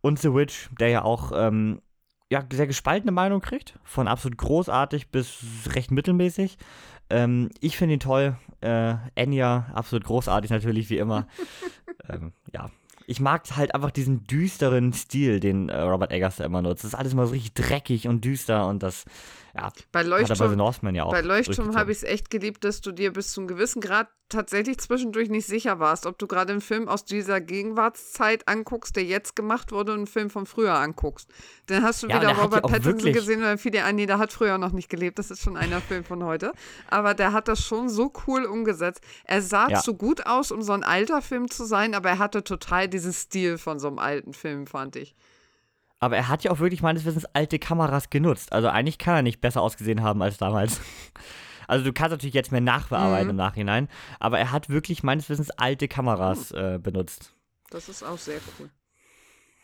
[0.00, 1.80] Und The Witch, der ja auch ähm,
[2.28, 3.78] ja, sehr gespaltene Meinung kriegt.
[3.84, 6.58] Von absolut großartig bis recht mittelmäßig.
[7.10, 8.36] Ähm, ich finde ihn toll.
[8.60, 11.26] Äh, Enya, absolut großartig natürlich, wie immer.
[12.08, 12.70] ähm, ja.
[13.06, 16.84] Ich mag halt einfach diesen düsteren Stil, den äh, Robert Eggers da immer nutzt.
[16.84, 19.04] Das ist alles immer so richtig dreckig und düster und das
[19.54, 23.32] ja, bei Leuchtturm, ja bei Leuchtturm habe ich es echt geliebt, dass du dir bis
[23.32, 27.04] zu einem gewissen Grad tatsächlich zwischendurch nicht sicher warst, ob du gerade einen Film aus
[27.04, 31.28] dieser Gegenwartszeit anguckst, der jetzt gemacht wurde, und einen Film von früher anguckst.
[31.66, 34.18] Dann hast du ja, wieder Robert Pattinson gesehen und dann fiel dir ein, nee, der
[34.18, 36.52] hat früher noch nicht gelebt, das ist schon einer Film von heute.
[36.88, 39.02] Aber der hat das schon so cool umgesetzt.
[39.24, 39.80] Er sah ja.
[39.80, 43.12] zu gut aus, um so ein alter Film zu sein, aber er hatte total diesen
[43.12, 45.14] Stil von so einem alten Film, fand ich.
[46.00, 48.52] Aber er hat ja auch wirklich meines Wissens alte Kameras genutzt.
[48.52, 50.80] Also eigentlich kann er nicht besser ausgesehen haben als damals.
[51.68, 53.30] Also du kannst natürlich jetzt mehr nachbearbeiten mhm.
[53.30, 57.32] im Nachhinein, aber er hat wirklich meines Wissens alte Kameras äh, benutzt.
[57.70, 58.68] Das ist auch sehr cool.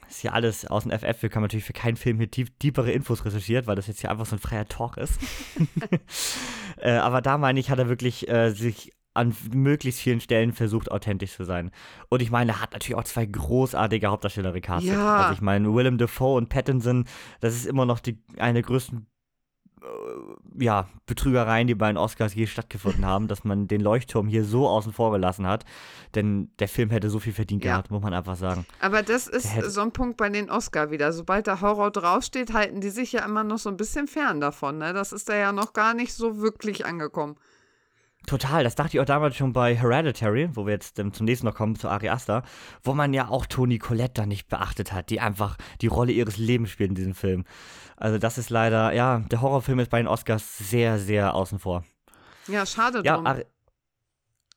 [0.02, 1.22] Das ist ja alles aus dem FF.
[1.22, 4.12] Wir haben natürlich für keinen Film hier tief, tiefere Infos recherchiert, weil das jetzt hier
[4.12, 5.20] einfach so ein freier Talk ist.
[6.76, 10.90] äh, aber da meine ich, hat er wirklich äh, sich an möglichst vielen Stellen versucht,
[10.90, 11.70] authentisch zu sein.
[12.08, 14.92] Und ich meine, er hat natürlich auch zwei großartige Hauptdarsteller gecastet.
[14.92, 15.16] Ja.
[15.16, 17.06] Also ich meine, Willem Dafoe und Pattinson,
[17.40, 19.06] das ist immer noch die, eine der größten
[19.82, 24.44] äh, ja, Betrügereien, die bei den Oscars je stattgefunden haben, dass man den Leuchtturm hier
[24.44, 25.64] so außen vor gelassen hat.
[26.14, 27.72] Denn der Film hätte so viel verdient ja.
[27.72, 28.66] gehabt, muss man einfach sagen.
[28.80, 31.12] Aber das ist so ein Punkt bei den Oscars wieder.
[31.12, 34.78] Sobald der Horror draufsteht, halten die sich ja immer noch so ein bisschen fern davon.
[34.78, 34.92] Ne?
[34.92, 37.36] Das ist da ja noch gar nicht so wirklich angekommen.
[38.26, 41.46] Total, das dachte ich auch damals schon bei Hereditary, wo wir jetzt ähm, zum nächsten
[41.46, 42.42] noch kommen, zu Ari Aster,
[42.82, 46.36] wo man ja auch Toni Collette da nicht beachtet hat, die einfach die Rolle ihres
[46.36, 47.44] Lebens spielt in diesem Film.
[47.96, 51.84] Also das ist leider, ja, der Horrorfilm ist bei den Oscars sehr, sehr außen vor.
[52.48, 53.26] Ja, schade Ja, drum.
[53.26, 53.44] Ari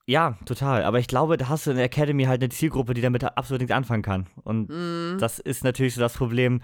[0.06, 0.84] ja, total.
[0.86, 3.62] Aber ich glaube, da hast du in der Academy halt eine Zielgruppe, die damit absolut
[3.62, 4.26] nichts anfangen kann.
[4.44, 5.18] Und Mhm.
[5.20, 6.62] das ist natürlich so das Problem.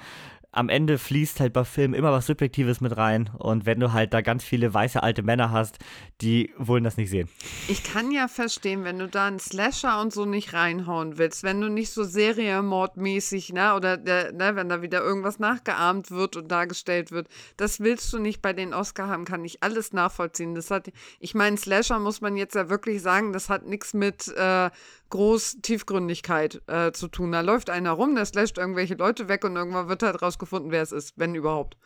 [0.55, 3.29] Am Ende fließt halt bei Filmen immer was Subjektives mit rein.
[3.37, 5.79] Und wenn du halt da ganz viele weiße alte Männer hast,
[6.21, 7.27] die wollen das nicht sehen.
[7.67, 11.59] Ich kann ja verstehen, wenn du da einen Slasher und so nicht reinhauen willst, wenn
[11.59, 16.49] du nicht so serienmordmäßig, ne, oder der, ne, wenn da wieder irgendwas nachgeahmt wird und
[16.49, 20.55] dargestellt wird, das willst du nicht bei den Oscar haben, kann ich alles nachvollziehen.
[20.55, 20.89] Das hat,
[21.19, 24.69] ich meine, Slasher muss man jetzt ja wirklich sagen, das hat nichts mit äh,
[25.15, 27.31] groß Tiefgründigkeit äh, zu tun.
[27.31, 30.81] Da läuft einer rum, der slasht irgendwelche Leute weg und irgendwann wird halt rausgefunden, wer
[30.81, 31.77] es ist, wenn überhaupt.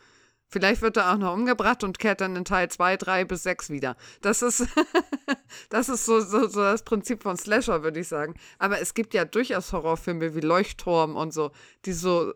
[0.48, 3.70] Vielleicht wird er auch noch umgebracht und kehrt dann in Teil 2, 3 bis 6
[3.70, 3.96] wieder.
[4.20, 4.66] Das ist,
[5.68, 8.34] das ist so, so, so das Prinzip von Slasher, würde ich sagen.
[8.58, 11.52] Aber es gibt ja durchaus Horrorfilme wie Leuchtturm und so,
[11.84, 12.34] die so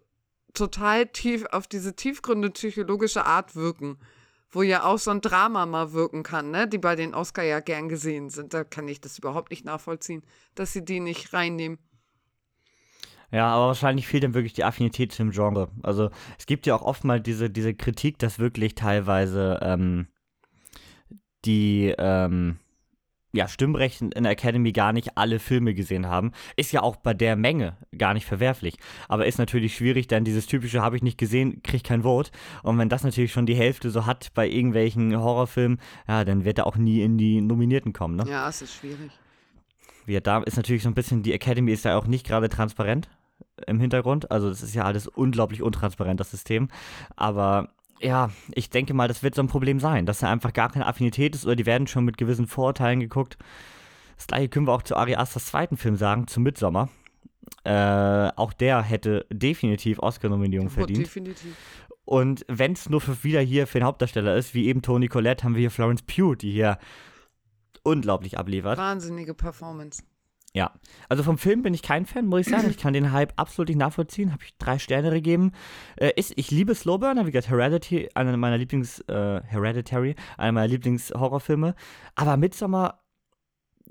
[0.55, 3.99] total tief auf diese tiefgründe psychologische Art wirken.
[4.55, 6.69] Wo ja auch so ein Drama mal wirken kann, ne?
[6.69, 8.55] die bei den Oscar ja gern gesehen sind.
[8.55, 10.23] Da kann ich das überhaupt nicht nachvollziehen,
[10.55, 11.79] dass sie die nicht reinnehmen.
[13.33, 15.69] Ja, aber wahrscheinlich fehlt dann wirklich die Affinität zum Genre.
[15.83, 20.07] Also es gibt ja auch oft mal diese, diese Kritik, dass wirklich teilweise ähm,
[21.45, 22.61] die ähm,
[23.35, 26.31] ja, Stimmrechten in der Academy gar nicht alle Filme gesehen haben.
[26.57, 28.77] Ist ja auch bei der Menge gar nicht verwerflich.
[29.09, 32.31] Aber ist natürlich schwierig, dann dieses typische habe ich nicht gesehen, krieg kein Vote.
[32.62, 36.59] Und wenn das natürlich schon die Hälfte so hat bei irgendwelchen Horrorfilmen, ja, dann wird
[36.59, 38.25] er auch nie in die Nominierten kommen, ne?
[38.29, 39.11] Ja, es ist schwierig.
[40.07, 43.09] wie da ist natürlich so ein bisschen, die Academy ist ja auch nicht gerade transparent
[43.66, 44.31] im Hintergrund.
[44.31, 46.68] Also das ist ja alles unglaublich untransparent, das System.
[47.16, 47.70] Aber
[48.05, 50.87] ja, ich denke mal, das wird so ein Problem sein, dass da einfach gar keine
[50.87, 53.38] Affinität ist oder die werden schon mit gewissen Vorurteilen geguckt.
[54.17, 56.90] Das gleiche können wir auch zu Ari Asters zweiten Film sagen, zu Midsommer.
[57.64, 61.01] Äh, auch der hätte definitiv Oscar-Nominierung verdient.
[61.01, 61.57] Definitiv.
[62.05, 65.45] Und wenn es nur für wieder hier für den Hauptdarsteller ist, wie eben Toni Collette,
[65.45, 66.79] haben wir hier Florence Pugh, die hier
[67.83, 68.79] unglaublich abliefert.
[68.79, 70.03] Wahnsinnige Performance.
[70.57, 70.71] Ja,
[71.09, 72.71] also vom Film bin ich kein Fan, muss ich sagen.
[72.71, 74.33] Ich kann den Hype absolut nicht nachvollziehen.
[74.33, 75.51] Habe ich drei Sterne gegeben.
[75.97, 80.69] Äh, ist, ich liebe Slowburner, wie gesagt, Heredity, einer meiner Lieblings, äh, Hereditary, einer meiner
[80.69, 81.75] Lieblings-Horrorfilme.
[82.14, 83.01] Aber Midsommar,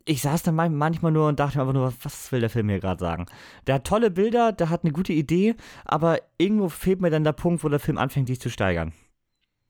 [0.06, 2.70] ich saß dann man- manchmal nur und dachte mir einfach nur, was will der Film
[2.70, 3.26] hier gerade sagen?
[3.68, 7.34] Der hat tolle Bilder, der hat eine gute Idee, aber irgendwo fehlt mir dann der
[7.34, 8.94] Punkt, wo der Film anfängt, sich zu steigern.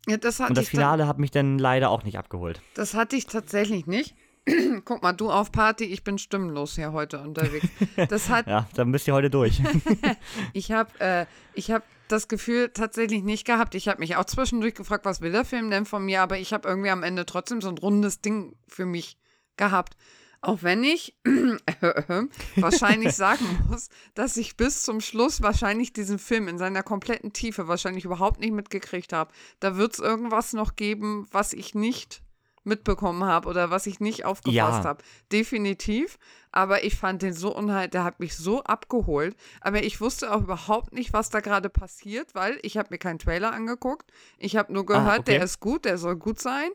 [0.08, 2.62] Ja, das Und das Finale hat mich dann leider auch nicht abgeholt.
[2.76, 4.16] Das hatte ich tatsächlich nicht.
[4.86, 7.68] Guck mal, du auf Party, ich bin stimmlos hier heute unterwegs.
[8.10, 9.62] Das hat, Ja, dann bist du heute durch.
[10.54, 13.76] ich habe äh, ich hab das Gefühl tatsächlich nicht gehabt.
[13.76, 16.54] Ich habe mich auch zwischendurch gefragt, was will der Film denn von mir, aber ich
[16.54, 19.18] habe irgendwie am Ende trotzdem so ein rundes Ding für mich
[19.56, 19.96] gehabt.
[20.42, 21.18] Auch wenn ich
[22.58, 27.70] wahrscheinlich sagen muss, dass ich bis zum Schluss wahrscheinlich diesen Film in seiner kompletten Tiefe
[27.70, 29.32] wahrscheinlich überhaupt nicht mitgekriegt habe.
[29.62, 32.23] Da wird es irgendwas noch geben, was ich nicht
[32.66, 34.84] mitbekommen habe oder was ich nicht aufgepasst Ja.
[34.84, 35.04] habe.
[35.32, 36.18] Definitiv.
[36.52, 39.36] Aber ich fand den so unheil, der hat mich so abgeholt.
[39.62, 43.20] Aber ich wusste auch überhaupt nicht, was da gerade passiert, weil ich habe mir keinen
[43.20, 44.12] Trailer angeguckt.
[44.38, 45.34] Ich habe nur gehört, Ah, okay.
[45.34, 46.70] der ist gut, der soll gut sein.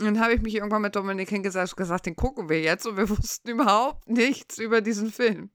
[0.00, 2.86] Und dann habe ich mich irgendwann mit Dominik hingesetzt und gesagt, den gucken wir jetzt.
[2.86, 5.50] Und wir wussten überhaupt nichts über diesen Film.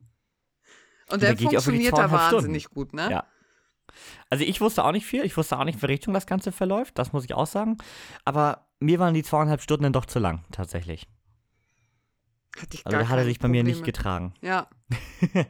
[1.09, 2.15] Und der funktioniert da Stunden.
[2.35, 3.09] wahnsinnig gut, ne?
[3.11, 3.27] Ja.
[4.29, 6.51] Also ich wusste auch nicht viel, ich wusste auch nicht, in welche Richtung das Ganze
[6.51, 7.77] verläuft, das muss ich auch sagen.
[8.25, 11.07] Aber mir waren die zweieinhalb Stunden dann doch zu lang, tatsächlich.
[12.57, 14.33] Hatte ich Also da hat er sich bei mir Problem nicht getragen.
[14.41, 14.67] Ja,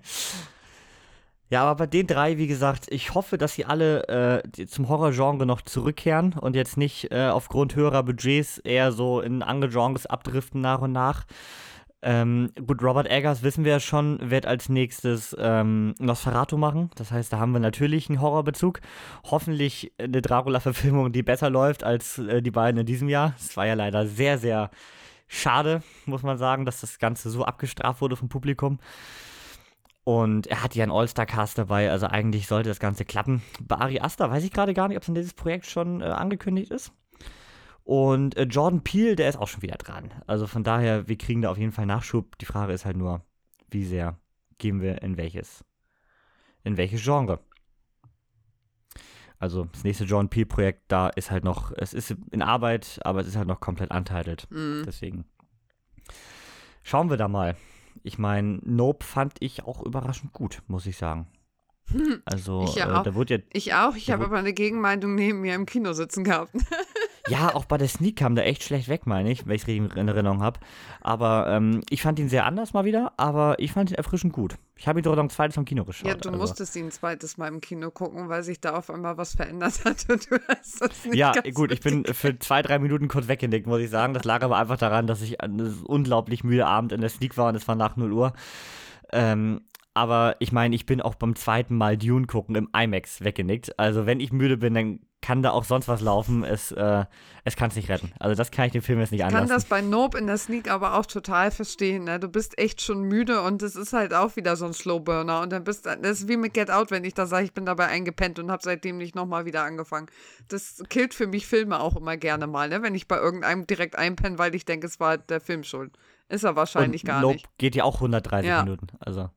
[1.53, 5.45] Ja, aber bei den drei, wie gesagt, ich hoffe, dass sie alle äh, zum Horrorgenre
[5.45, 10.61] noch zurückkehren und jetzt nicht äh, aufgrund höherer Budgets eher so in andere Genres abdriften
[10.61, 11.25] nach und nach.
[12.05, 16.91] Ähm, gut, Robert Eggers, wissen wir ja schon, wird als nächstes ähm, Nosferatu machen.
[16.95, 18.81] Das heißt, da haben wir natürlich einen Horrorbezug.
[19.23, 23.33] Hoffentlich eine Dracula-Verfilmung, die besser läuft als äh, die beiden in diesem Jahr.
[23.39, 24.69] Es war ja leider sehr, sehr
[25.29, 28.79] schade, muss man sagen, dass das Ganze so abgestraft wurde vom Publikum.
[30.03, 33.41] Und er hat ja einen All-Star-Cast dabei, also eigentlich sollte das Ganze klappen.
[33.61, 36.05] Bei Ari Aster weiß ich gerade gar nicht, ob es in dieses Projekt schon äh,
[36.05, 36.91] angekündigt ist.
[37.83, 40.13] Und äh, Jordan Peele, der ist auch schon wieder dran.
[40.25, 42.37] Also von daher, wir kriegen da auf jeden Fall Nachschub.
[42.37, 43.21] Die Frage ist halt nur,
[43.69, 44.17] wie sehr
[44.57, 45.65] gehen wir in welches,
[46.63, 47.39] in welches Genre.
[49.37, 53.27] Also das nächste Jordan Peele-Projekt, da ist halt noch, es ist in Arbeit, aber es
[53.27, 54.49] ist halt noch komplett untitled.
[54.49, 54.83] mhm.
[54.85, 55.25] Deswegen
[56.83, 57.57] schauen wir da mal.
[58.03, 61.27] Ich meine, Nope fand ich auch überraschend gut, muss ich sagen.
[62.25, 63.03] Also, Ich ja äh, auch.
[63.03, 63.95] da wurde ja, ich auch.
[63.97, 66.55] Ich habe aber eine Gegenmeinung neben mir im Kino sitzen gehabt.
[67.29, 69.67] Ja, auch bei der Sneak kam der echt schlecht weg, meine ich, wenn ich es
[69.67, 70.59] richtig in Erinnerung habe.
[70.99, 74.55] Aber ähm, ich fand ihn sehr anders mal wieder, aber ich fand ihn erfrischend gut.
[74.75, 76.07] Ich habe ihn sogar noch ein zweites im Kino geschaut.
[76.07, 76.41] Ja, du also.
[76.41, 79.85] musstest ihn ein zweites Mal im Kino gucken, weil sich da auf einmal was verändert
[79.85, 83.29] hat und du hast das nicht Ja, gut, ich bin für zwei, drei Minuten kurz
[83.29, 84.13] weggenickt, muss ich sagen.
[84.13, 87.47] Das lag aber einfach daran, dass ich einen unglaublich müde Abend in der Sneak war
[87.47, 88.33] und es war nach 0 Uhr.
[89.13, 89.61] Ähm,
[89.93, 93.77] aber ich meine, ich bin auch beim zweiten Mal Dune gucken im IMAX weggenickt.
[93.79, 96.43] Also wenn ich müde bin, dann kann da auch sonst was laufen.
[96.43, 97.05] Es, äh,
[97.45, 98.11] es kann es nicht retten.
[98.19, 99.47] Also das kann ich dem Film jetzt nicht Ich anlassen.
[99.47, 102.03] kann das bei Nope in der Sneak aber auch total verstehen.
[102.03, 102.19] Ne?
[102.19, 105.39] Du bist echt schon müde und es ist halt auch wieder so ein Slowburner.
[105.41, 107.65] Und dann bist das ist wie mit Get Out, wenn ich da sage, ich bin
[107.65, 110.07] dabei eingepennt und habe seitdem nicht nochmal wieder angefangen.
[110.49, 112.81] Das killt für mich Filme auch immer gerne mal, ne?
[112.81, 115.91] wenn ich bei irgendeinem direkt einpenne, weil ich denke, es war der Film schuld.
[116.27, 117.57] Ist er wahrscheinlich und gar Nope nicht.
[117.59, 118.63] geht ja auch 130 Ja.
[118.63, 118.87] Minuten.
[118.99, 119.29] Also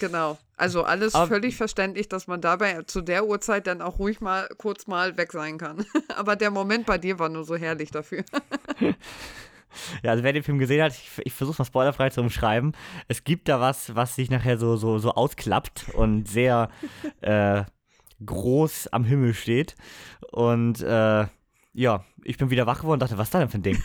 [0.00, 0.38] Genau.
[0.56, 4.48] Also alles Aber- völlig verständlich, dass man dabei zu der Uhrzeit dann auch ruhig mal
[4.58, 5.84] kurz mal weg sein kann.
[6.16, 8.24] aber der Moment bei dir war nur so herrlich dafür.
[10.02, 12.72] Ja, also wer den Film gesehen hat, ich, ich versuche mal spoilerfrei zu umschreiben.
[13.08, 16.70] Es gibt da was, was sich nachher so, so, so ausklappt und sehr
[17.20, 17.64] äh,
[18.24, 19.74] groß am Himmel steht.
[20.32, 21.26] Und äh,
[21.74, 23.82] ja, ich bin wieder wach geworden und dachte, was ist da denn für ein Ding?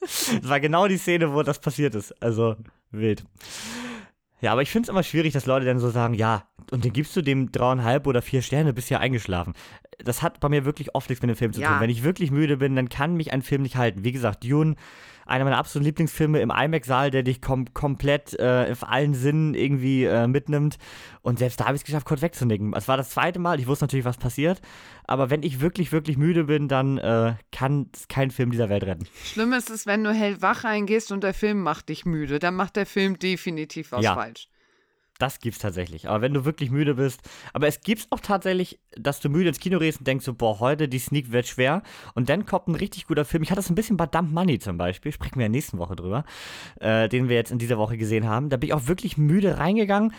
[0.00, 2.22] das war genau die Szene, wo das passiert ist.
[2.22, 2.56] Also
[2.90, 3.24] wild.
[4.44, 6.92] Ja, aber ich finde es immer schwierig, dass Leute dann so sagen, ja, und den
[6.92, 9.54] gibst du dem dreieinhalb oder vier Sterne, bist ja eingeschlafen.
[10.04, 11.70] Das hat bei mir wirklich oft nichts mit dem Film zu Ja.
[11.72, 11.80] tun.
[11.80, 14.04] Wenn ich wirklich müde bin, dann kann mich ein Film nicht halten.
[14.04, 14.74] Wie gesagt, Dune,
[15.26, 20.04] einer meiner absoluten Lieblingsfilme im IMAX-Saal, der dich kom komplett äh, auf allen Sinnen irgendwie
[20.04, 20.76] äh, mitnimmt.
[21.22, 22.74] Und selbst da habe ich es geschafft, kurz wegzunicken.
[22.74, 24.60] Es war das zweite Mal, ich wusste natürlich, was passiert.
[25.06, 28.84] Aber wenn ich wirklich, wirklich müde bin, dann äh, kann es kein Film dieser Welt
[28.84, 29.06] retten.
[29.24, 32.38] Schlimm ist es, wenn du hellwach reingehst und der Film macht dich müde.
[32.38, 34.14] Dann macht der Film definitiv was Ja.
[34.14, 34.48] falsch.
[35.18, 36.08] Das gibt's tatsächlich.
[36.08, 37.20] Aber wenn du wirklich müde bist,
[37.52, 40.58] aber es gibt's auch tatsächlich, dass du müde ins Kino gehst und denkst so, boah,
[40.58, 41.82] heute die Sneak wird schwer.
[42.14, 43.42] Und dann kommt ein richtig guter Film.
[43.42, 45.94] Ich hatte das ein bisschen bei Dump Money zum Beispiel, sprechen wir ja nächsten Woche
[45.94, 46.24] drüber,
[46.80, 48.48] äh, den wir jetzt in dieser Woche gesehen haben.
[48.48, 50.12] Da bin ich auch wirklich müde reingegangen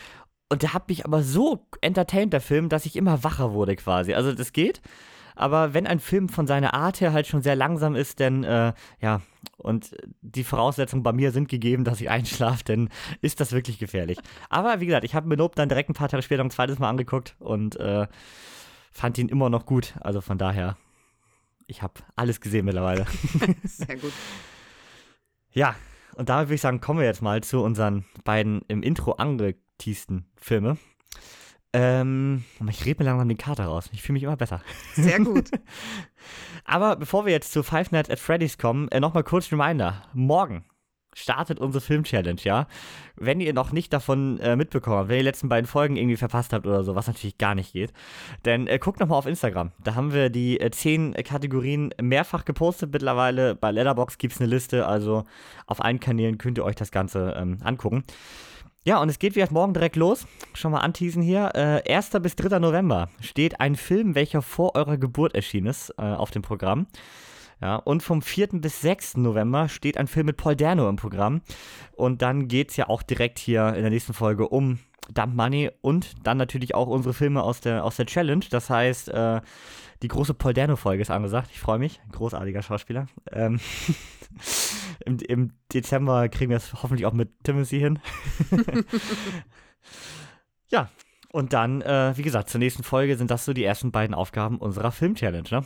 [0.49, 4.13] und der hat mich aber so entertained, der Film, dass ich immer wacher wurde quasi.
[4.13, 4.81] Also das geht.
[5.35, 8.73] Aber wenn ein Film von seiner Art her halt schon sehr langsam ist, dann, äh,
[9.01, 9.21] ja,
[9.57, 12.89] und die Voraussetzungen bei mir sind gegeben, dass ich einschlafe, dann
[13.21, 14.17] ist das wirklich gefährlich.
[14.49, 16.79] Aber wie gesagt, ich habe mir Nope dann direkt ein paar Tage später ein zweites
[16.79, 18.07] Mal angeguckt und äh,
[18.91, 19.95] fand ihn immer noch gut.
[20.01, 20.77] Also von daher,
[21.67, 23.05] ich habe alles gesehen mittlerweile.
[23.63, 24.13] Sehr gut.
[25.51, 25.75] ja,
[26.15, 30.25] und damit würde ich sagen, kommen wir jetzt mal zu unseren beiden im Intro angeteasten
[30.37, 30.77] Filme.
[31.77, 33.89] Ähm, ich rede mir langsam den Kater raus.
[33.91, 34.61] Ich fühle mich immer besser.
[34.93, 35.51] Sehr gut.
[36.63, 40.03] Aber bevor wir jetzt zu Five Nights at Freddy's kommen, äh, nochmal kurz Reminder.
[40.13, 40.63] Morgen
[41.13, 42.67] startet unsere Film-Challenge, ja?
[43.17, 46.15] Wenn ihr noch nicht davon äh, mitbekommen habt, wenn ihr die letzten beiden Folgen irgendwie
[46.15, 47.91] verpasst habt oder so, was natürlich gar nicht geht,
[48.43, 49.71] dann äh, guckt nochmal auf Instagram.
[49.83, 53.53] Da haben wir die äh, zehn Kategorien mehrfach gepostet mittlerweile.
[53.55, 55.23] Bei Letterboxd gibt es eine Liste, also
[55.67, 58.05] auf allen Kanälen könnt ihr euch das Ganze ähm, angucken.
[58.87, 60.27] Ja, und es geht wieder morgen direkt los.
[60.53, 61.55] Schon mal anteasen hier.
[61.55, 62.11] Äh, 1.
[62.21, 62.59] bis 3.
[62.59, 66.85] November steht ein Film, welcher vor eurer Geburt erschienen ist, äh, auf dem Programm.
[67.59, 68.61] Ja, und vom 4.
[68.61, 69.17] bis 6.
[69.17, 71.41] November steht ein Film mit Paul Derno im Programm.
[71.93, 74.77] Und dann geht es ja auch direkt hier in der nächsten Folge um
[75.11, 78.45] Dump Money und dann natürlich auch unsere Filme aus der, aus der Challenge.
[78.51, 79.41] Das heißt, äh,
[80.01, 81.49] die große Paul Derno-Folge ist angesagt.
[81.51, 82.01] Ich freue mich.
[82.11, 83.07] Großartiger Schauspieler.
[83.31, 83.59] Ähm,
[85.05, 87.99] im, Im Dezember kriegen wir es hoffentlich auch mit Timothy hin.
[90.69, 90.89] ja,
[91.31, 94.57] und dann, äh, wie gesagt, zur nächsten Folge sind das so die ersten beiden Aufgaben
[94.57, 95.49] unserer Film-Challenge.
[95.51, 95.65] Ne?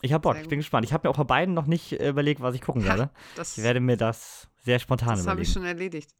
[0.00, 0.84] Ich habe Bock, ich bin gespannt.
[0.84, 3.10] Ich habe mir auch bei beiden noch nicht äh, überlegt, was ich gucken werde.
[3.34, 5.42] Das, Ich werde mir das sehr spontan das habe überlegen.
[5.48, 6.10] ich schon erledigt.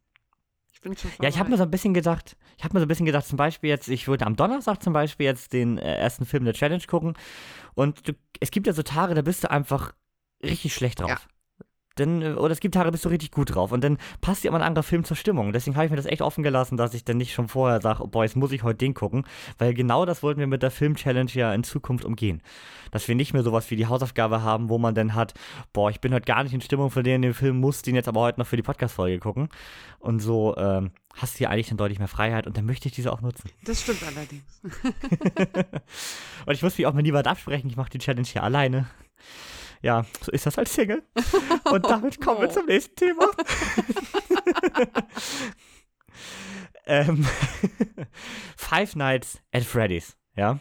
[0.79, 2.85] Ich bin schon Ja, ich habe mir so ein bisschen gedacht, ich habe mir so
[2.85, 5.97] ein bisschen gedacht, zum Beispiel jetzt, ich würde am Donnerstag zum Beispiel jetzt den äh,
[5.97, 7.15] ersten Film der Challenge gucken
[7.75, 9.93] und du, es gibt ja so Tage, da bist du einfach
[10.41, 11.11] richtig schlecht drauf.
[11.11, 11.19] Ja.
[11.99, 14.49] Dann, äh, oder es gibt Tage, bist du richtig gut drauf und dann passt dir
[14.49, 15.53] immer ein anderer Film zur Stimmung.
[15.53, 18.03] Deswegen habe ich mir das echt offen gelassen, dass ich dann nicht schon vorher sage,
[18.03, 19.25] oh, boah, jetzt muss ich heute den gucken,
[19.59, 22.43] weil genau das wollten wir mit der Film-Challenge ja in Zukunft umgehen.
[22.91, 25.35] Dass wir nicht mehr sowas wie die Hausaufgabe haben, wo man dann hat,
[25.73, 28.09] boah, ich bin heute gar nicht in Stimmung für den, den Film, muss den jetzt
[28.09, 29.49] aber heute noch für die Podcast-Folge gucken.
[29.99, 32.95] Und so ähm, hast du ja eigentlich dann deutlich mehr Freiheit und dann möchte ich
[32.95, 33.51] diese auch nutzen.
[33.65, 34.61] Das stimmt allerdings.
[36.47, 38.87] Und ich muss mich auch mit niemand absprechen, ich mache die Challenge hier alleine.
[39.83, 41.03] Ja, so ist das als Single.
[41.71, 42.53] Und damit kommen wir Oh.
[42.53, 43.27] zum nächsten Thema.
[46.87, 47.27] ähm,
[48.57, 50.59] Five Nights at Freddy's, ja.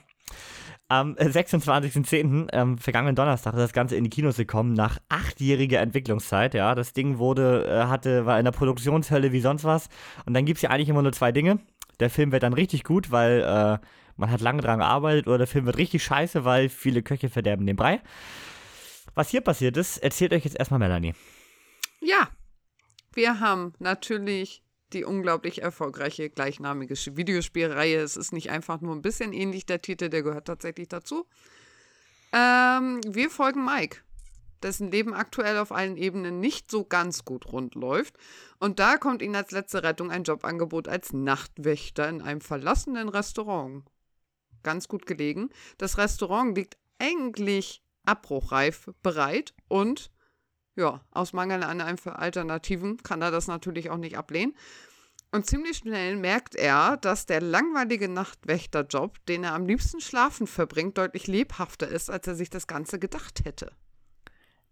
[0.89, 5.79] Am äh, 26.10., ähm, vergangenen Donnerstag, ist das Ganze in die Kinos gekommen, nach achtjähriger
[5.81, 6.75] Entwicklungszeit, ja.
[6.75, 9.89] Das Ding wurde, äh, hatte, war in der Produktionshölle wie sonst was.
[10.25, 11.59] Und dann gibt es ja eigentlich immer nur zwei Dinge.
[11.99, 13.77] Der Film wird dann richtig gut, weil äh,
[14.15, 17.65] man hat lange dran gearbeitet, oder der Film wird richtig scheiße, weil viele Köche verderben
[17.65, 18.01] den Brei.
[19.17, 21.15] Was hier passiert ist, erzählt euch jetzt erstmal Melanie.
[22.01, 22.29] Ja,
[23.13, 24.61] wir haben natürlich
[24.93, 27.97] die unglaublich erfolgreiche gleichnamige Videospielreihe.
[27.97, 31.25] Es ist nicht einfach nur ein bisschen ähnlich der Titel, der gehört tatsächlich dazu.
[32.31, 34.01] Ähm, wir folgen Mike,
[34.61, 38.15] dessen Leben aktuell auf allen Ebenen nicht so ganz gut rund läuft.
[38.59, 43.83] Und da kommt ihm als letzte Rettung ein Jobangebot als Nachtwächter in einem verlassenen Restaurant.
[44.61, 45.49] Ganz gut gelegen.
[45.79, 50.11] Das Restaurant liegt eigentlich abbruchreif bereit und
[50.75, 54.55] ja, aus Mangel an Alternativen kann er das natürlich auch nicht ablehnen.
[55.31, 60.97] Und ziemlich schnell merkt er, dass der langweilige Nachtwächterjob, den er am liebsten schlafen verbringt,
[60.97, 63.71] deutlich lebhafter ist, als er sich das Ganze gedacht hätte.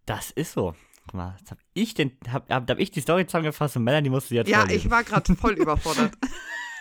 [0.06, 0.76] Das ist so.
[1.08, 4.10] Guck mal, jetzt hab ich, den, hab, hab, hab ich die Story zusammengefasst und Melanie
[4.10, 4.80] musste jetzt Ja, vorlesen.
[4.86, 6.14] ich war gerade voll überfordert.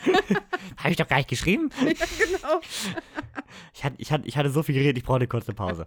[0.76, 1.70] Habe ich doch gar nicht geschrieben?
[1.80, 2.60] Ja, genau.
[3.72, 5.84] Ich hatte, ich, hatte, ich hatte so viel geredet, ich brauchte eine kurze Pause.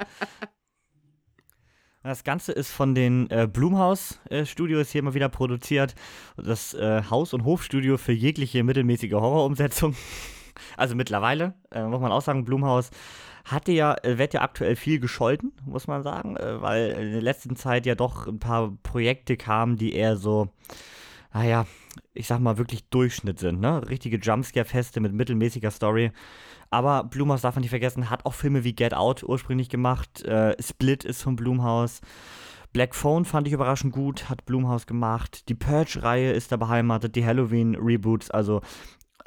[2.08, 5.94] Das Ganze ist von den äh, Blumhaus-Studios äh, hier mal wieder produziert.
[6.38, 9.96] Das äh, Haus- und Hofstudio für jegliche mittelmäßige Horrorumsetzung.
[10.76, 12.90] Also mittlerweile, äh, muss man auch sagen, Blumhaus
[13.46, 17.22] hatte ja, äh, wird ja aktuell viel gescholten, muss man sagen, äh, weil in der
[17.22, 20.50] letzten Zeit ja doch ein paar Projekte kamen, die eher so,
[21.38, 21.68] naja,
[22.16, 23.88] ich sag mal, wirklich Durchschnitt sind, ne?
[23.88, 26.12] Richtige Jumpscare-Feste mit mittelmäßiger Story.
[26.72, 30.24] Aber Blumhaus darf man nicht vergessen, hat auch Filme wie Get Out ursprünglich gemacht.
[30.24, 32.02] Äh, Split ist von Blumhaus.
[32.74, 35.48] Black Phone fand ich überraschend gut, hat Blumhaus gemacht.
[35.48, 38.62] Die Purge-Reihe ist da beheimatet, die Halloween-Reboots, also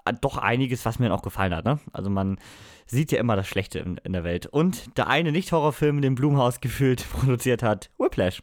[0.04, 1.64] äh, doch einiges, was mir auch gefallen hat.
[1.64, 1.78] Ne?
[1.92, 2.38] Also man
[2.86, 4.46] sieht ja immer das Schlechte in, in der Welt.
[4.46, 8.42] Und der eine Nicht-Horrorfilm, den Blumhaus gefühlt produziert hat, Whiplash.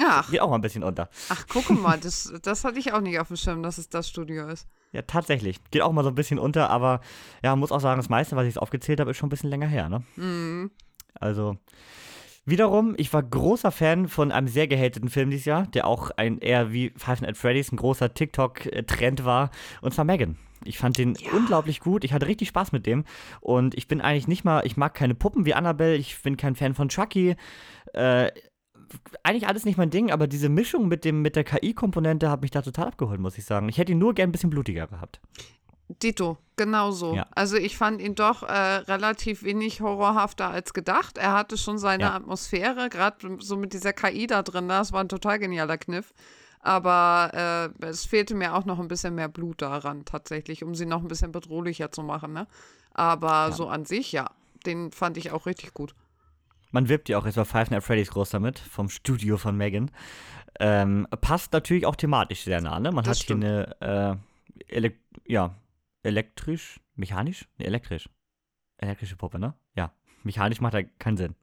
[0.00, 0.30] Ach.
[0.30, 1.08] Geht auch mal ein bisschen unter.
[1.28, 4.08] Ach, guck mal, das, das hatte ich auch nicht auf dem Schirm, dass es das
[4.08, 4.66] Studio ist.
[4.92, 5.58] Ja, tatsächlich.
[5.70, 7.00] Geht auch mal so ein bisschen unter, aber
[7.42, 9.50] ja, muss auch sagen, das meiste, was ich jetzt aufgezählt habe, ist schon ein bisschen
[9.50, 10.02] länger her, ne?
[10.16, 10.70] Mhm.
[11.14, 11.56] Also,
[12.44, 16.38] wiederum, ich war großer Fan von einem sehr gehateten Film dieses Jahr, der auch ein
[16.38, 19.50] eher wie Five Nights at Freddy's ein großer TikTok-Trend war,
[19.80, 20.38] und zwar Megan.
[20.64, 21.32] Ich fand den ja.
[21.32, 22.04] unglaublich gut.
[22.04, 23.04] Ich hatte richtig Spaß mit dem.
[23.40, 25.96] Und ich bin eigentlich nicht mal, ich mag keine Puppen wie Annabelle.
[25.96, 27.34] Ich bin kein Fan von Chucky.
[27.94, 28.30] Äh,
[29.22, 32.50] eigentlich alles nicht mein Ding, aber diese Mischung mit, dem, mit der KI-Komponente hat mich
[32.50, 33.68] da total abgeholt, muss ich sagen.
[33.68, 35.20] Ich hätte ihn nur gern ein bisschen blutiger gehabt.
[36.02, 37.14] Dito, genauso.
[37.14, 37.26] Ja.
[37.34, 41.18] Also ich fand ihn doch äh, relativ wenig horrorhafter als gedacht.
[41.18, 42.14] Er hatte schon seine ja.
[42.14, 46.14] Atmosphäre, gerade so mit dieser KI da drin, das war ein total genialer Kniff.
[46.60, 50.86] Aber äh, es fehlte mir auch noch ein bisschen mehr Blut daran, tatsächlich, um sie
[50.86, 52.32] noch ein bisschen bedrohlicher zu machen.
[52.32, 52.46] Ne?
[52.94, 53.52] Aber ja.
[53.52, 54.30] so an sich, ja,
[54.64, 55.94] den fand ich auch richtig gut.
[56.72, 59.56] Man wirbt ja auch jetzt bei Five Nights at Freddy's groß damit, vom Studio von
[59.56, 59.90] Megan.
[60.58, 62.90] Ähm, passt natürlich auch thematisch sehr nah, ne?
[62.90, 63.44] Man das hat stimmt.
[63.44, 64.20] hier eine,
[64.68, 65.54] äh, Elek ja,
[66.02, 67.48] elektrisch, mechanisch?
[67.58, 68.08] Ne, elektrisch.
[68.78, 69.54] Elektrische Puppe, ne?
[69.76, 69.92] Ja.
[70.24, 71.34] Mechanisch macht ja keinen Sinn.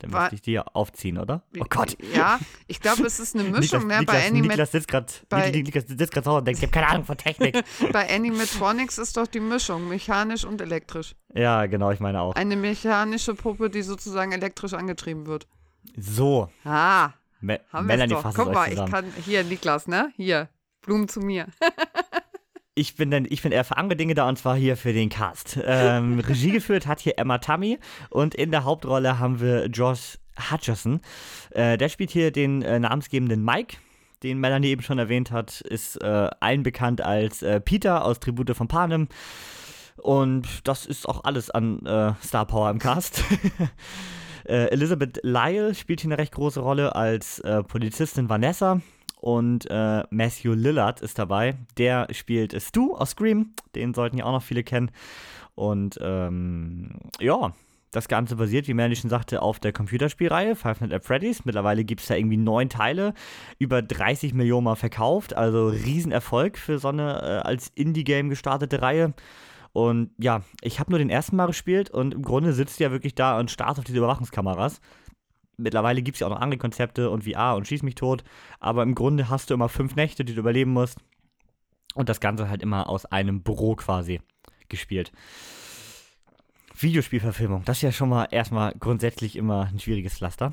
[0.00, 1.42] Dann müsste ich die aufziehen, oder?
[1.58, 1.96] Oh Gott.
[2.14, 3.86] Ja, ich glaube, es ist eine Mischung.
[3.86, 4.06] Niklas, ne?
[4.06, 7.62] bei Niklas, Niklas sitzt gerade gerade und denkt, ich habe keine Ahnung von Technik.
[7.92, 11.14] bei Animatronics ist doch die Mischung, mechanisch und elektrisch.
[11.34, 12.34] Ja, genau, ich meine auch.
[12.34, 15.46] Eine mechanische Puppe, die sozusagen elektrisch angetrieben wird.
[15.96, 16.48] So.
[16.64, 17.10] Ah.
[17.40, 18.34] Me haben Melanie doch.
[18.34, 20.12] Guck mal, ich kann, hier, Niklas, ne?
[20.16, 20.48] Hier,
[20.82, 21.46] Blumen zu mir.
[22.74, 25.08] ich bin dann, ich bin eher für andere Dinge da und zwar hier für den
[25.08, 25.58] Cast.
[25.64, 27.78] Ähm, Regie geführt hat hier Emma Tummy
[28.10, 30.18] und in der Hauptrolle haben wir Josh
[30.50, 31.00] Hutcherson.
[31.50, 33.76] Äh, der spielt hier den äh, namensgebenden Mike.
[34.22, 38.54] Den Melanie eben schon erwähnt hat, ist äh, allen bekannt als äh, Peter aus Tribute
[38.54, 39.08] von Panem.
[39.96, 43.24] Und das ist auch alles an äh, Star Power im Cast.
[44.46, 48.80] Äh, Elizabeth Lyle spielt hier eine recht große Rolle als Polizistin Vanessa.
[49.20, 51.56] Und äh, Matthew Lillard ist dabei.
[51.76, 53.52] Der spielt Stu aus Scream.
[53.74, 54.90] Den sollten ja auch noch viele kennen.
[55.54, 57.52] Und ähm, ja,
[57.90, 61.44] das Ganze basiert, wie Melanie schon sagte, auf der Computerspielreihe Five Nights at Freddy's.
[61.44, 63.12] Mittlerweile gibt es da irgendwie neun Teile,
[63.58, 65.36] über 30 Millionen Mal verkauft.
[65.36, 69.12] Also Riesenerfolg für so eine äh, als Indie-Game gestartete Reihe.
[69.72, 73.14] Und ja, ich habe nur den ersten Mal gespielt und im Grunde sitzt ja wirklich
[73.14, 74.80] da und starrt auf diese Überwachungskameras
[75.60, 78.24] mittlerweile gibt es ja auch noch andere Konzepte und VR und Schieß mich tot,
[78.58, 80.98] aber im Grunde hast du immer fünf Nächte, die du überleben musst.
[81.94, 84.20] Und das Ganze halt immer aus einem Büro quasi
[84.68, 85.12] gespielt.
[86.76, 90.52] Videospielverfilmung, das ist ja schon mal erstmal grundsätzlich immer ein schwieriges Pflaster.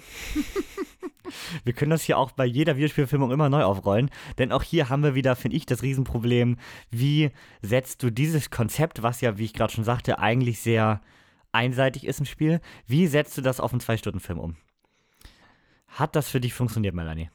[1.63, 5.03] wir können das hier auch bei jeder Videospielverfilmung immer neu aufrollen, denn auch hier haben
[5.03, 6.57] wir wieder, finde ich, das Riesenproblem,
[6.89, 7.31] wie
[7.61, 11.01] setzt du dieses Konzept, was ja, wie ich gerade schon sagte, eigentlich sehr
[11.51, 14.57] einseitig ist im Spiel, wie setzt du das auf einen Zwei-Stunden-Film um?
[15.97, 17.29] Hat das für dich funktioniert, Melanie?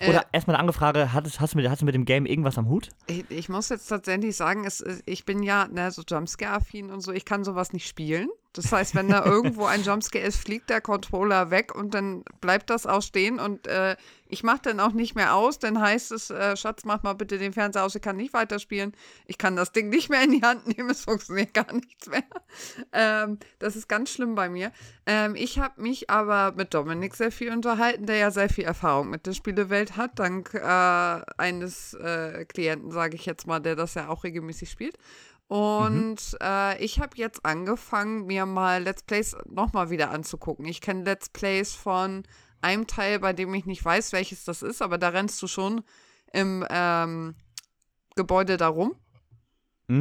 [0.00, 2.24] Oder äh, erstmal eine andere Frage, hast, hast, du mit, hast du mit dem Game
[2.24, 2.88] irgendwas am Hut?
[3.06, 7.12] Ich, ich muss jetzt tatsächlich sagen, es, ich bin ja ne, so Jumpscare-affin und so,
[7.12, 8.30] ich kann sowas nicht spielen.
[8.52, 12.70] Das heißt, wenn da irgendwo ein Jumpscare ist, fliegt der Controller weg und dann bleibt
[12.70, 13.96] das auch stehen und äh,
[14.30, 17.38] ich mache dann auch nicht mehr aus, dann heißt es, äh, Schatz, mach mal bitte
[17.38, 18.92] den Fernseher aus, ich kann nicht weiterspielen,
[19.26, 22.22] ich kann das Ding nicht mehr in die Hand nehmen, es funktioniert gar nichts mehr.
[22.92, 24.72] Ähm, das ist ganz schlimm bei mir.
[25.06, 29.10] Ähm, ich habe mich aber mit Dominik sehr viel unterhalten, der ja sehr viel Erfahrung
[29.10, 30.60] mit der Spielewelt hat, dank äh,
[31.36, 34.96] eines äh, Klienten, sage ich jetzt mal, der das ja auch regelmäßig spielt.
[35.50, 35.56] Mhm.
[35.56, 40.64] Und äh, ich habe jetzt angefangen, mir mal Let's Plays nochmal wieder anzugucken.
[40.64, 42.22] Ich kenne Let's Plays von
[42.62, 45.82] einem Teil, bei dem ich nicht weiß, welches das ist, aber da rennst du schon
[46.32, 47.34] im ähm,
[48.14, 48.90] Gebäude darum.
[48.90, 48.96] Hm,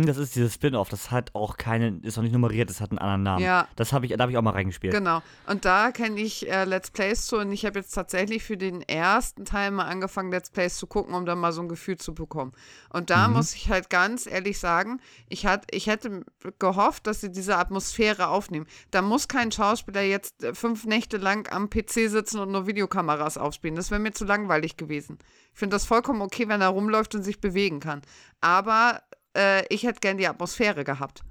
[0.05, 2.99] Das ist dieses Spin-off, das hat auch keinen, ist auch nicht nummeriert, das hat einen
[2.99, 3.43] anderen Namen.
[3.43, 3.67] Ja.
[3.75, 4.93] Das habe ich, da habe ich auch mal reingespielt.
[4.93, 5.21] Genau.
[5.47, 8.81] Und da kenne ich äh, Let's Plays zu und ich habe jetzt tatsächlich für den
[8.83, 12.13] ersten Teil mal angefangen, Let's Plays zu gucken, um da mal so ein Gefühl zu
[12.13, 12.51] bekommen.
[12.91, 13.33] Und da Mhm.
[13.35, 16.23] muss ich halt ganz ehrlich sagen, ich, hat, ich hätte
[16.59, 18.67] gehofft, dass sie diese Atmosphäre aufnehmen.
[18.91, 23.37] Da muss kein Schauspieler jetzt äh, fünf Nächte lang am PC sitzen und nur Videokameras
[23.37, 23.75] aufspielen.
[23.75, 25.17] Das wäre mir zu langweilig gewesen.
[25.53, 28.01] Ich finde das vollkommen okay, wenn er rumläuft und sich bewegen kann.
[28.39, 29.01] Aber
[29.39, 31.23] äh, ich hätte gern die Atmosphäre gehabt,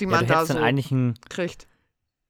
[0.00, 1.66] die Ja, man du da so dann eigentlich ein, kriegt.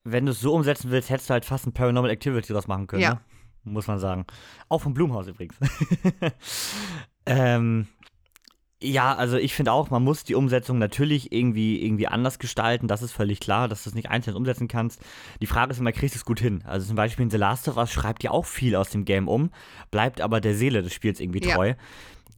[0.05, 2.87] wenn du es so umsetzen willst, hättest du halt fast ein Paranormal Activity draus machen
[2.87, 3.15] können, Ja.
[3.15, 3.21] ne?
[3.65, 4.27] Muss man sagen.
[4.69, 5.55] Auch vom Blumhaus übrigens.
[7.27, 7.87] ähm,
[8.83, 12.89] ja, also ich finde auch, man muss die Umsetzung natürlich irgendwie, irgendwie anders gestalten.
[12.89, 15.01] Das ist völlig klar, dass du es nicht einzeln umsetzen kannst.
[15.41, 16.65] Die Frage ist immer, kriegst du es gut hin?
[16.67, 19.29] Also zum Beispiel in The Last of Us schreibt ja auch viel aus dem Game
[19.29, 19.51] um,
[19.93, 21.55] bleibt aber der Seele des Spiels irgendwie Ja.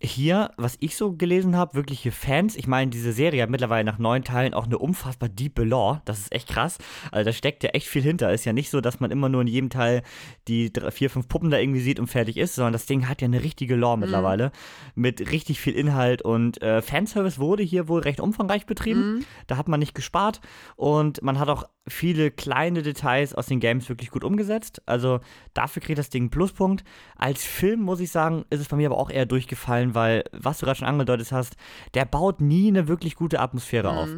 [0.04, 2.56] Hier, was ich so gelesen habe, wirkliche Fans.
[2.56, 6.02] Ich meine, diese Serie hat mittlerweile nach neun Teilen auch eine unfassbar diepe Lore.
[6.04, 6.76] Das ist echt krass.
[7.10, 8.30] Also da steckt ja echt viel hinter.
[8.30, 10.02] Ist ja nicht so, dass man immer nur in jedem Teil
[10.46, 13.22] die drei, vier, fünf Puppen da irgendwie sieht und fertig ist, sondern das Ding hat
[13.22, 14.52] ja eine richtige Lore mittlerweile.
[14.94, 19.24] Mit richtig viel Inhalt und äh, Fanservice wurde hier wohl recht umfangreich betrieben.
[19.46, 20.42] Da hat man nicht gespart
[20.76, 24.82] und man hat auch viele kleine Details aus den Games wirklich gut umgesetzt.
[24.86, 25.20] Also
[25.54, 26.84] dafür kriegt das Ding einen Pluspunkt.
[27.16, 30.58] Als Film muss ich sagen, ist es bei mir aber auch eher durchgefallen, weil, was
[30.58, 31.56] du gerade schon angedeutet hast,
[31.94, 34.08] der baut nie eine wirklich gute Atmosphäre auf.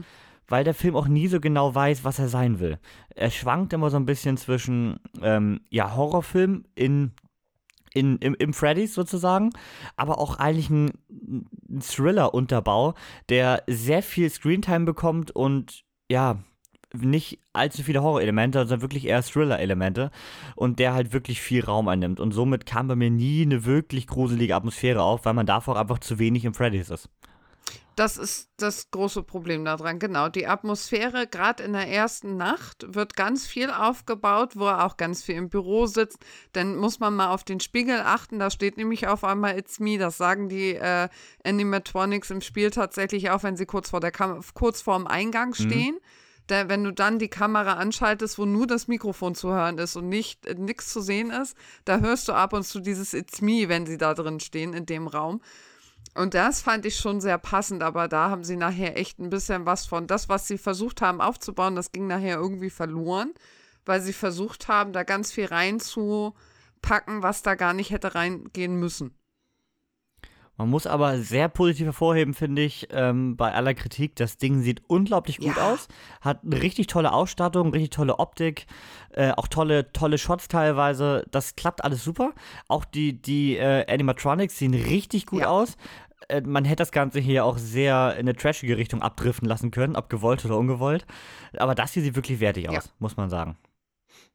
[0.48, 2.78] Weil der Film auch nie so genau weiß, was er sein will.
[3.14, 7.12] Er schwankt immer so ein bisschen zwischen ähm, ja, Horrorfilm in
[7.96, 9.50] in, im, im Freddy's sozusagen,
[9.96, 12.94] aber auch eigentlich ein, ein Thriller-Unterbau,
[13.30, 16.42] der sehr viel Screentime bekommt und ja,
[16.96, 20.10] nicht allzu viele Horror-Elemente, sondern wirklich eher Thriller-Elemente
[20.54, 22.20] und der halt wirklich viel Raum einnimmt.
[22.20, 25.98] Und somit kam bei mir nie eine wirklich gruselige Atmosphäre auf, weil man davor einfach
[25.98, 27.08] zu wenig im Freddy's ist.
[27.96, 30.28] Das ist das große Problem daran, genau.
[30.28, 35.22] Die Atmosphäre, gerade in der ersten Nacht, wird ganz viel aufgebaut, wo er auch ganz
[35.22, 36.18] viel im Büro sitzt.
[36.52, 39.96] Dann muss man mal auf den Spiegel achten, da steht nämlich auf einmal It's Me.
[39.96, 41.08] Das sagen die äh,
[41.42, 45.96] Animatronics im Spiel tatsächlich auch, wenn sie kurz vor der Kam kurz vorm Eingang stehen.
[46.46, 50.08] Da, wenn du dann die Kamera anschaltest, wo nur das Mikrofon zu hören ist und
[50.08, 53.68] nicht äh, nichts zu sehen ist, da hörst du ab und zu dieses It's Me,
[53.68, 55.40] wenn sie da drin stehen in dem Raum.
[56.14, 59.66] Und das fand ich schon sehr passend, aber da haben sie nachher echt ein bisschen
[59.66, 60.06] was von.
[60.06, 63.34] Das, was sie versucht haben aufzubauen, das ging nachher irgendwie verloren,
[63.84, 69.14] weil sie versucht haben, da ganz viel reinzupacken, was da gar nicht hätte reingehen müssen.
[70.58, 74.16] Man muss aber sehr positiv hervorheben, finde ich, ähm, bei aller Kritik.
[74.16, 75.72] Das Ding sieht unglaublich gut Ja.
[75.72, 75.88] aus.
[76.22, 78.66] Hat eine richtig tolle Ausstattung, richtig tolle Optik,
[79.10, 81.24] äh, auch tolle, tolle Shots teilweise.
[81.30, 82.32] Das klappt alles super.
[82.68, 85.48] Auch die, die äh, Animatronics sehen richtig gut Ja.
[85.48, 85.76] aus.
[86.28, 89.94] Äh, man hätte das Ganze hier auch sehr in eine trashige Richtung abdriften lassen können,
[89.94, 91.04] ob gewollt oder ungewollt.
[91.58, 92.70] Aber das hier sieht wirklich wertig Ja.
[92.78, 93.58] aus, muss man sagen.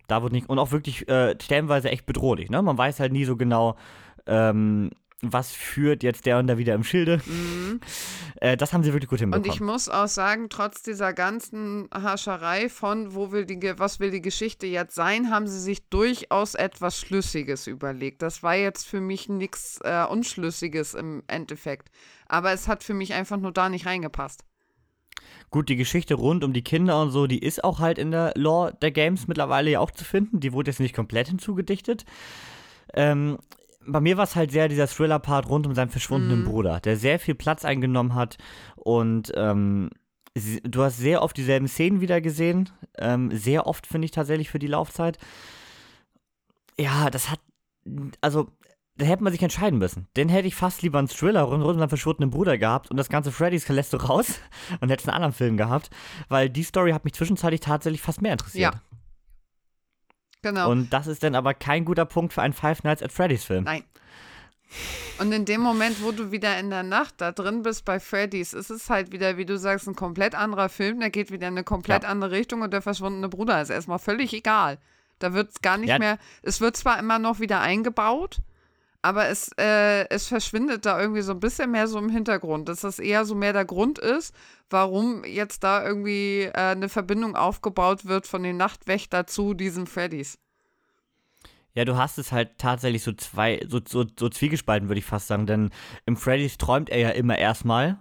[0.07, 2.49] Da wird nicht, und auch wirklich äh, stellenweise echt bedrohlich.
[2.51, 2.61] Ne?
[2.61, 3.75] Man weiß halt nie so genau,
[4.27, 4.91] ähm,
[5.21, 7.21] was führt jetzt der und da wieder im Schilde.
[8.41, 9.25] Äh, das haben sie wirklich gut Mhm.
[9.25, 9.53] Und hinbekommen.
[9.53, 14.21] ich muss auch sagen, trotz dieser ganzen Hascherei von, wo will die, was will die
[14.21, 18.23] Geschichte jetzt sein, haben sie sich durchaus etwas Schlüssiges überlegt.
[18.23, 21.91] Das war jetzt für mich nichts äh, Unschlüssiges im Endeffekt.
[22.27, 24.43] Aber es hat für mich einfach nur da nicht reingepasst.
[25.51, 28.33] Gut, die Geschichte rund um die Kinder und so, die ist auch halt in der
[28.35, 30.39] Lore der Games mittlerweile ja auch zu finden.
[30.39, 32.05] Die wurde jetzt nicht komplett hinzugedichtet.
[32.93, 33.37] Ähm,
[33.87, 37.19] bei mir war es halt sehr dieser Thriller-Part rund um seinen verschwundenen Bruder, der sehr
[37.19, 38.37] viel Platz eingenommen hat
[38.75, 39.89] und ähm,
[40.35, 42.69] sie- du hast sehr oft dieselben Szenen wieder gesehen.
[42.97, 45.17] Ähm, sehr oft, finde ich tatsächlich für die Laufzeit.
[46.79, 47.39] Ja, das hat,
[48.21, 48.47] also,
[48.97, 50.07] da hätte man sich entscheiden müssen.
[50.15, 53.09] Den hätte ich fast lieber einen Thriller rund um seinen verschwundenen Bruder gehabt und das
[53.09, 54.39] ganze Freddy's lässt du raus
[54.79, 55.89] und hättest einen anderen Film gehabt,
[56.29, 58.73] weil die Story hat mich zwischenzeitlich tatsächlich fast mehr interessiert.
[58.75, 58.81] Ja.
[60.41, 60.71] Genau.
[60.71, 63.65] Und das ist dann aber kein guter Punkt für einen Five Nights at Freddy's Film.
[63.65, 63.83] Nein.
[65.19, 68.53] Und in dem Moment, wo du wieder in der Nacht da drin bist bei Freddy's,
[68.53, 70.99] ist es halt wieder, wie du sagst, ein komplett anderer Film.
[70.99, 72.09] Der geht wieder in eine komplett ja.
[72.09, 74.79] andere Richtung und der verschwundene Bruder ist erstmal völlig egal.
[75.19, 75.99] Da wird es gar nicht ja.
[75.99, 76.17] mehr.
[76.41, 78.39] Es wird zwar immer noch wieder eingebaut,
[79.01, 82.81] aber es, äh, es verschwindet da irgendwie so ein bisschen mehr so im Hintergrund, dass
[82.81, 84.35] das eher so mehr der Grund ist,
[84.69, 90.37] warum jetzt da irgendwie äh, eine Verbindung aufgebaut wird von den Nachtwächter zu diesen Freddys.
[91.73, 95.27] Ja, du hast es halt tatsächlich so zwei, so, so, so zwiegespalten, würde ich fast
[95.27, 95.71] sagen, denn
[96.05, 97.97] im Freddys träumt er ja immer erstmal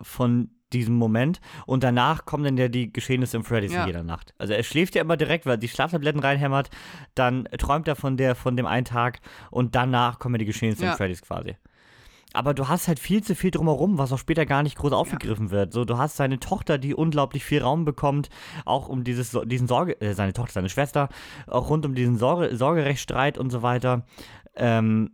[0.00, 3.82] von diesem Moment und danach kommen dann ja die Geschehnisse im Freddy's ja.
[3.82, 4.34] in jeder Nacht.
[4.38, 6.70] Also er schläft ja immer direkt, weil er die Schlaftabletten reinhämmert,
[7.14, 10.84] dann träumt er von der von dem einen Tag und danach kommen ja die Geschehnisse
[10.84, 10.92] ja.
[10.92, 11.56] im Freddy's quasi.
[12.32, 15.46] Aber du hast halt viel zu viel drumherum, was auch später gar nicht groß aufgegriffen
[15.46, 15.52] ja.
[15.52, 15.72] wird.
[15.72, 18.28] So, du hast seine Tochter, die unglaublich viel Raum bekommt,
[18.66, 21.08] auch um dieses, diesen Sorge, äh, seine Tochter, seine Schwester,
[21.46, 24.04] auch rund um diesen Sorge, Sorgerechtsstreit und so weiter.
[24.54, 25.12] Ähm,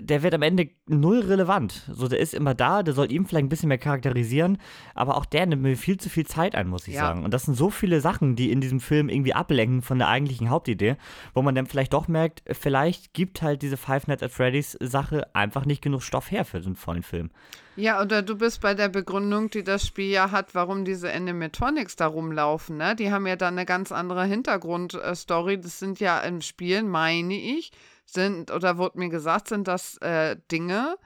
[0.00, 1.88] der wird am Ende null relevant.
[1.92, 4.58] So, der ist immer da, der soll ihm vielleicht ein bisschen mehr charakterisieren,
[4.94, 7.00] aber auch der nimmt mir viel zu viel Zeit ein, muss ich ja.
[7.00, 7.24] sagen.
[7.24, 10.50] Und das sind so viele Sachen, die in diesem Film irgendwie ablenken von der eigentlichen
[10.50, 10.96] Hauptidee,
[11.34, 15.26] wo man dann vielleicht doch merkt, vielleicht gibt halt diese Five Nights at Freddy's Sache
[15.34, 17.30] einfach nicht genug Stoff her für so einen vollen Film.
[17.76, 21.94] Ja, oder du bist bei der Begründung, die das Spiel ja hat, warum diese Animatronics
[21.94, 22.96] da rumlaufen, ne?
[22.96, 25.60] Die haben ja dann eine ganz andere Hintergrundstory.
[25.60, 27.70] Das sind ja im Spiel, meine ich,
[28.10, 30.96] sind, oder wurde mir gesagt, sind das äh, Dinge,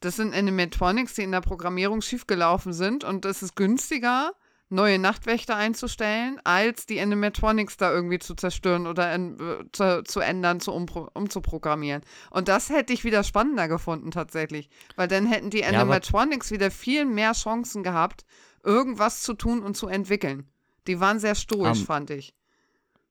[0.00, 4.32] das sind Animatronics, die in der Programmierung schiefgelaufen sind und es ist günstiger,
[4.68, 10.20] neue Nachtwächter einzustellen, als die Animatronics da irgendwie zu zerstören oder in, äh, zu, zu,
[10.20, 12.02] ändern, zu umzuprogrammieren.
[12.30, 16.70] Und das hätte ich wieder spannender gefunden tatsächlich, weil dann hätten die Animatronics ja, wieder
[16.70, 18.24] viel mehr Chancen gehabt,
[18.62, 20.48] irgendwas zu tun und zu entwickeln.
[20.86, 22.34] Die waren sehr stoisch, um, fand ich.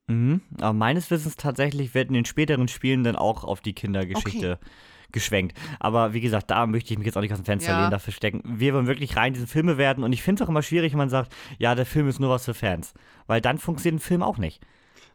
[0.08, 0.42] Mhm.
[0.60, 4.72] Aber meines Wissens tatsächlich wird in den späteren Spielen dann auch auf die Kindergeschichte okay.
[5.12, 5.58] geschwenkt.
[5.80, 7.80] Aber wie gesagt, da möchte ich mich jetzt auch nicht aus dem Fenster ja.
[7.80, 8.42] lehnen, dafür stecken.
[8.46, 10.98] Wir wollen wirklich rein diese Filme werden und ich finde es auch immer schwierig, wenn
[10.98, 12.94] man sagt, ja, der Film ist nur was für Fans.
[13.28, 14.62] Weil dann funktioniert ein Film auch nicht.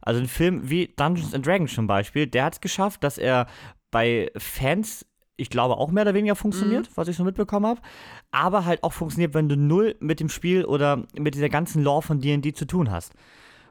[0.01, 3.47] Also ein Film wie Dungeons and Dragons zum Beispiel, der hat es geschafft, dass er
[3.91, 5.05] bei Fans
[5.41, 6.93] ich glaube, auch mehr oder weniger funktioniert, mhm.
[6.97, 7.81] was ich so mitbekommen habe.
[8.33, 12.03] Aber halt auch funktioniert, wenn du null mit dem Spiel oder mit dieser ganzen Lore
[12.03, 13.15] von D&D zu tun hast.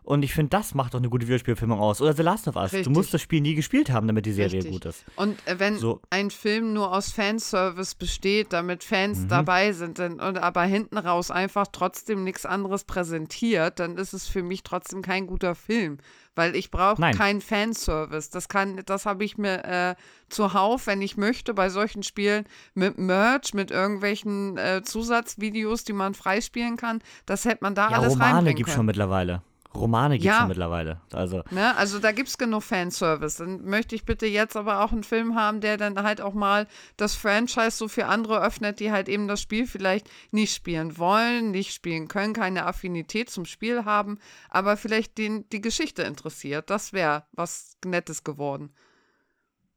[0.07, 1.99] Und ich finde, das macht doch eine gute Videospielfilmung aus.
[1.99, 2.71] Oder The Last of Us.
[2.71, 2.85] Richtig.
[2.85, 4.71] Du musst das Spiel nie gespielt haben, damit die Serie Richtig.
[4.71, 5.03] gut ist.
[5.17, 5.99] Und äh, wenn so.
[6.09, 9.27] ein Film nur aus Fanservice besteht, damit Fans mhm.
[9.27, 14.29] dabei sind, dann, und aber hinten raus einfach trotzdem nichts anderes präsentiert, dann ist es
[14.29, 15.97] für mich trotzdem kein guter Film.
[16.35, 18.29] Weil ich brauche keinen Fanservice.
[18.29, 19.95] Das kann, das habe ich mir äh,
[20.29, 22.45] zuhauf, wenn ich möchte, bei solchen Spielen
[22.75, 27.01] mit Merch, mit irgendwelchen äh, Zusatzvideos, die man freispielen kann.
[27.25, 29.41] Das hätte man da ja, alles Romane gibt es schon mittlerweile.
[29.77, 30.47] Romane gibt es ja.
[30.47, 31.01] mittlerweile.
[31.13, 31.43] Also.
[31.51, 33.37] Ne, also da gibt es genug Fanservice.
[33.37, 36.67] Dann möchte ich bitte jetzt aber auch einen Film haben, der dann halt auch mal
[36.97, 41.51] das Franchise so für andere öffnet, die halt eben das Spiel vielleicht nicht spielen wollen,
[41.51, 44.19] nicht spielen können, keine Affinität zum Spiel haben,
[44.49, 46.69] aber vielleicht den, die Geschichte interessiert.
[46.69, 48.73] Das wäre was Nettes geworden.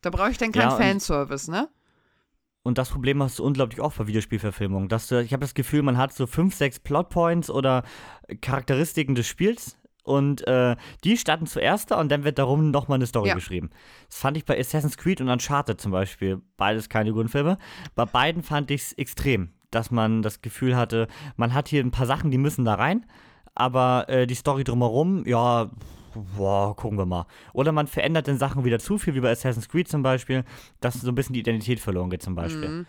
[0.01, 1.68] Da brauche ich dann keinen ja, Fanservice, ne?
[2.62, 4.88] Und das Problem hast du unglaublich oft bei Videospielverfilmungen.
[4.88, 7.84] Dass du, ich habe das Gefühl, man hat so fünf, sechs Plotpoints oder
[8.42, 13.07] Charakteristiken des Spiels, und äh, die starten zuerst da und dann wird darum nochmal eine
[13.07, 13.34] Story ja.
[13.34, 13.70] geschrieben.
[14.09, 16.40] Das fand ich bei Assassin's Creed und Uncharted zum Beispiel.
[16.57, 17.59] Beides keine guten Filme.
[17.94, 21.90] Bei beiden fand ich es extrem, dass man das Gefühl hatte, man hat hier ein
[21.90, 23.07] paar Sachen, die müssen da rein,
[23.55, 25.70] aber äh, die Story drumherum, ja,
[26.36, 27.26] boah, gucken wir mal.
[27.53, 30.44] Oder man verändert den Sachen wieder zu viel, wie bei Assassin's Creed zum Beispiel,
[30.80, 32.68] dass so ein bisschen die Identität verloren geht zum Beispiel.
[32.68, 32.86] Mhm.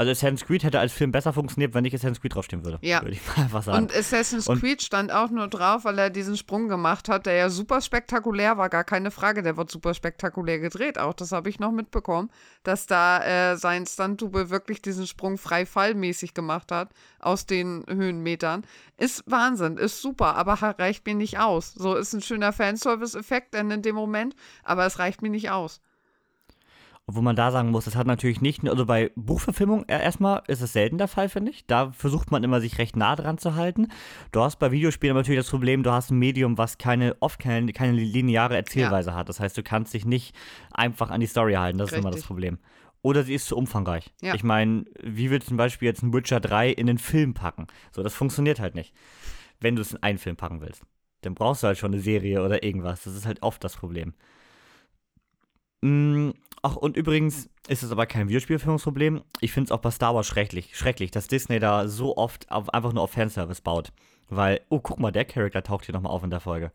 [0.00, 2.78] Also Assassin's Creed hätte als Film besser funktioniert, wenn nicht Assassin's Creed draufstehen würde.
[2.80, 3.02] Ja.
[3.02, 3.82] Würde ich mal einfach sagen.
[3.82, 7.34] Und Assassin's und Creed stand auch nur drauf, weil er diesen Sprung gemacht hat, der
[7.34, 9.42] ja super spektakulär war, gar keine Frage.
[9.42, 11.12] Der wird super spektakulär gedreht auch.
[11.12, 12.30] Das habe ich noch mitbekommen,
[12.62, 16.88] dass da äh, sein Stunt-Double wirklich diesen Sprung frei fallmäßig gemacht hat
[17.18, 18.64] aus den Höhenmetern.
[18.96, 21.74] Ist Wahnsinn, ist super, aber reicht mir nicht aus.
[21.74, 24.34] So ist ein schöner Fanservice-Effekt in dem Moment,
[24.64, 25.82] aber es reicht mir nicht aus.
[27.12, 30.72] Wo man da sagen muss, das hat natürlich nicht, also bei Buchverfilmung erstmal ist es
[30.72, 31.66] selten der Fall, finde ich.
[31.66, 33.88] Da versucht man immer, sich recht nah dran zu halten.
[34.32, 37.72] Du hast bei Videospielen natürlich das Problem, du hast ein Medium, was keine, oft keine,
[37.72, 39.16] keine lineare Erzählweise ja.
[39.16, 39.28] hat.
[39.28, 40.34] Das heißt, du kannst dich nicht
[40.72, 41.78] einfach an die Story halten.
[41.78, 41.98] Das Richtig.
[41.98, 42.58] ist immer das Problem.
[43.02, 44.12] Oder sie ist zu umfangreich.
[44.20, 44.34] Ja.
[44.34, 47.66] Ich meine, wie willst du zum Beispiel jetzt ein Witcher 3 in den Film packen?
[47.92, 48.94] So, das funktioniert halt nicht.
[49.58, 50.82] Wenn du es in einen Film packen willst.
[51.22, 53.04] Dann brauchst du halt schon eine Serie oder irgendwas.
[53.04, 54.14] Das ist halt oft das Problem.
[55.82, 56.30] Mm,
[56.62, 59.22] ach, und übrigens ist es aber kein Videospielfilmungsproblem.
[59.40, 62.72] Ich finde es auch bei Star Wars schrecklich, schrecklich, dass Disney da so oft auf,
[62.74, 63.92] einfach nur auf Fanservice baut.
[64.28, 66.72] Weil, oh, guck mal, der Charakter taucht hier nochmal auf in der Folge.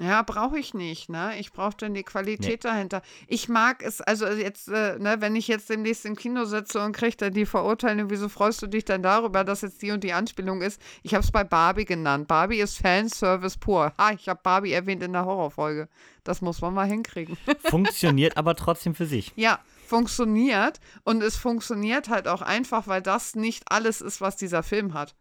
[0.00, 1.38] Ja, brauche ich nicht, ne?
[1.38, 2.70] Ich brauche dann die Qualität nee.
[2.70, 3.02] dahinter.
[3.28, 6.96] Ich mag es, also jetzt, äh, ne, wenn ich jetzt demnächst im Kino sitze und
[6.96, 10.12] kriege dann die Verurteilung, wieso freust du dich dann darüber, dass jetzt die und die
[10.12, 10.80] Anspielung ist?
[11.04, 12.26] Ich habe es bei Barbie genannt.
[12.26, 13.92] Barbie ist Fanservice pur.
[13.96, 15.88] Ha, ich habe Barbie erwähnt in der Horrorfolge.
[16.24, 17.36] Das muss man mal hinkriegen.
[17.60, 19.32] Funktioniert aber trotzdem für sich.
[19.36, 20.80] Ja, funktioniert.
[21.04, 25.14] Und es funktioniert halt auch einfach, weil das nicht alles ist, was dieser Film hat.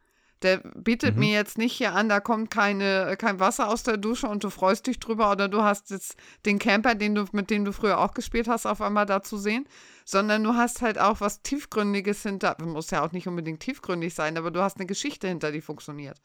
[0.44, 1.22] Der bietet mhm.
[1.22, 4.50] mir jetzt nicht hier an, da kommt keine, kein Wasser aus der Dusche und du
[4.50, 6.16] freust dich drüber oder du hast jetzt
[6.46, 9.38] den Camper, den du, mit dem du früher auch gespielt hast, auf einmal da zu
[9.38, 9.68] sehen,
[10.06, 12.58] sondern du hast halt auch was Tiefgründiges hinter.
[12.62, 16.22] Muss ja auch nicht unbedingt tiefgründig sein, aber du hast eine Geschichte hinter, die funktioniert.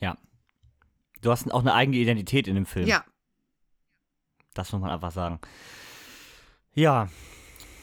[0.00, 0.16] Ja.
[1.20, 2.86] Du hast auch eine eigene Identität in dem Film.
[2.86, 3.04] Ja.
[4.54, 5.40] Das muss man einfach sagen.
[6.74, 7.08] Ja,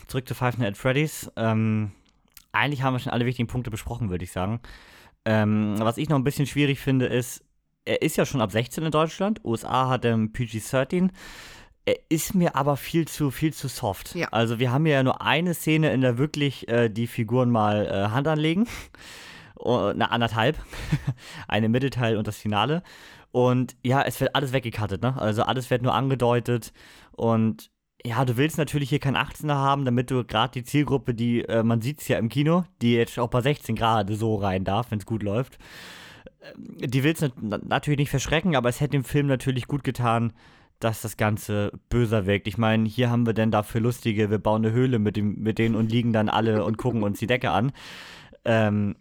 [0.07, 1.31] zurück zu Five Nights at Freddy's.
[1.35, 1.91] Ähm,
[2.51, 4.59] eigentlich haben wir schon alle wichtigen Punkte besprochen, würde ich sagen.
[5.25, 7.43] Ähm, was ich noch ein bisschen schwierig finde, ist,
[7.85, 9.41] er ist ja schon ab 16 in Deutschland.
[9.43, 11.09] USA hat ähm, PG-13.
[11.85, 14.15] Er ist mir aber viel zu, viel zu soft.
[14.15, 14.27] Ja.
[14.29, 18.09] Also wir haben ja nur eine Szene, in der wirklich äh, die Figuren mal äh,
[18.11, 18.67] Hand anlegen.
[19.65, 20.57] eine anderthalb.
[21.47, 22.83] eine Mittelteil und das Finale.
[23.31, 25.19] Und ja, es wird alles weggekattet, ne?
[25.19, 26.73] Also alles wird nur angedeutet.
[27.11, 27.69] Und
[28.05, 31.63] ja, du willst natürlich hier kein 18er haben, damit du gerade die Zielgruppe, die, äh,
[31.63, 34.91] man sieht es ja im Kino, die jetzt auch bei 16 Grad so rein darf,
[34.91, 35.57] wenn es gut läuft,
[36.39, 40.33] äh, die willst du natürlich nicht verschrecken, aber es hätte dem Film natürlich gut getan,
[40.79, 42.47] dass das Ganze böser wirkt.
[42.47, 45.59] Ich meine, hier haben wir denn dafür lustige, wir bauen eine Höhle mit, dem, mit
[45.59, 47.73] denen und liegen dann alle und gucken uns die Decke an.
[48.45, 48.95] Ähm,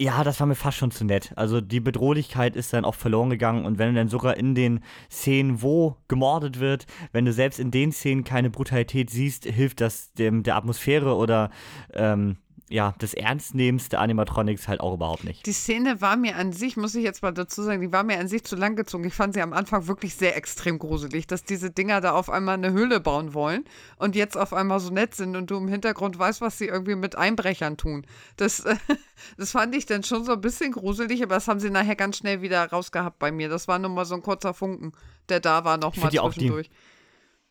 [0.00, 1.32] ja, das war mir fast schon zu nett.
[1.36, 4.80] Also die Bedrohlichkeit ist dann auch verloren gegangen und wenn du dann sogar in den
[5.10, 10.12] Szenen, wo gemordet wird, wenn du selbst in den Szenen keine Brutalität siehst, hilft das
[10.14, 11.50] dem der Atmosphäre oder
[11.92, 12.36] ähm,
[12.72, 15.44] ja, des Ernstnehmens der Animatronics halt auch überhaupt nicht.
[15.44, 18.18] Die Szene war mir an sich, muss ich jetzt mal dazu sagen, die war mir
[18.18, 19.04] an sich zu lang gezogen.
[19.04, 22.54] Ich fand sie am Anfang wirklich sehr extrem gruselig, dass diese Dinger da auf einmal
[22.54, 23.64] eine Höhle bauen wollen
[23.98, 26.94] und jetzt auf einmal so nett sind und du im Hintergrund weißt, was sie irgendwie
[26.94, 28.06] mit Einbrechern tun.
[28.36, 28.64] Das,
[29.36, 32.16] das fand ich dann schon so ein bisschen gruselig, aber das haben sie nachher ganz
[32.16, 33.50] schnell wieder rausgehabt bei mir.
[33.50, 34.92] Das war nur mal so ein kurzer Funken,
[35.28, 36.70] der da war nochmal zwischendurch.
[36.70, 36.91] Die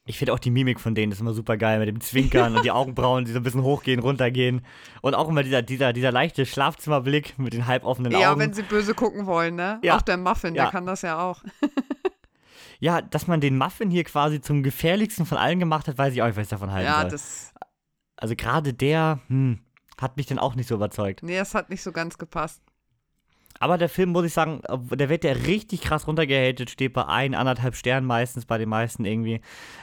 [0.05, 2.65] ich finde auch die Mimik von denen ist immer super geil mit dem Zwinkern und
[2.65, 4.65] die Augenbrauen, die so ein bisschen hochgehen, runtergehen.
[5.01, 8.21] Und auch immer dieser, dieser, dieser leichte Schlafzimmerblick mit den halboffenen Augen.
[8.21, 9.79] Ja, wenn sie böse gucken wollen, ne?
[9.83, 9.97] Ja.
[9.97, 10.63] Auch der Muffin, ja.
[10.63, 11.43] der kann das ja auch.
[12.79, 16.21] ja, dass man den Muffin hier quasi zum gefährlichchsten von allen gemacht hat, weiß ich
[16.21, 17.11] auch nicht, was ich davon halten ja, soll.
[17.11, 17.53] Das
[18.21, 19.59] also gerade der, hm,
[19.99, 21.23] hat mich dann auch nicht so überzeugt.
[21.23, 22.61] Nee, es hat nicht so ganz gepasst.
[23.61, 24.59] Aber der Film, muss ich sagen,
[24.89, 29.05] der wird ja richtig krass runtergehatet, steht bei ein, anderthalb Sternen meistens bei den meisten
[29.05, 29.39] irgendwie.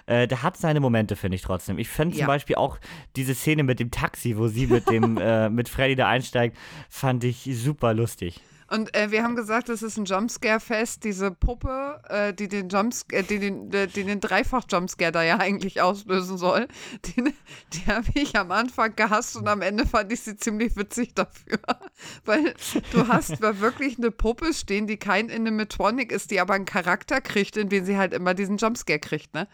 [0.06, 1.78] Äh, der hat seine Momente, finde ich trotzdem.
[1.78, 2.18] Ich fand ja.
[2.18, 2.78] zum Beispiel auch
[3.14, 6.56] diese Szene mit dem Taxi, wo sie mit dem, äh, mit Freddy da einsteigt,
[6.88, 8.40] fand ich super lustig.
[8.70, 11.02] Und äh, wir haben gesagt, es ist ein Jumpscare-Fest.
[11.02, 15.80] Diese Puppe, äh, die den Jumpscare, die den, äh, die den Dreifach-Jumpscare da ja eigentlich
[15.80, 16.68] auslösen soll,
[17.06, 17.34] die,
[17.72, 21.58] die habe ich am Anfang gehasst und am Ende fand ich sie ziemlich witzig dafür.
[22.26, 22.54] Weil
[22.92, 27.22] du hast da wirklich eine Puppe stehen, die kein Animatronic ist, die aber einen Charakter
[27.22, 29.48] kriegt, in dem sie halt immer diesen Jumpscare kriegt, ne?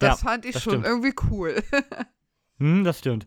[0.00, 0.86] Das ja, fand ich schon stimmt.
[0.86, 1.62] irgendwie cool.
[2.58, 3.26] hm, das stimmt.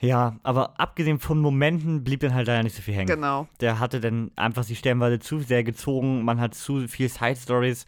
[0.00, 3.08] Ja, aber abgesehen von Momenten blieb dann halt leider nicht so viel hängen.
[3.08, 3.48] Genau.
[3.60, 7.84] Der hatte dann einfach die Sternweite zu sehr gezogen, man hat zu viel Side-Stories.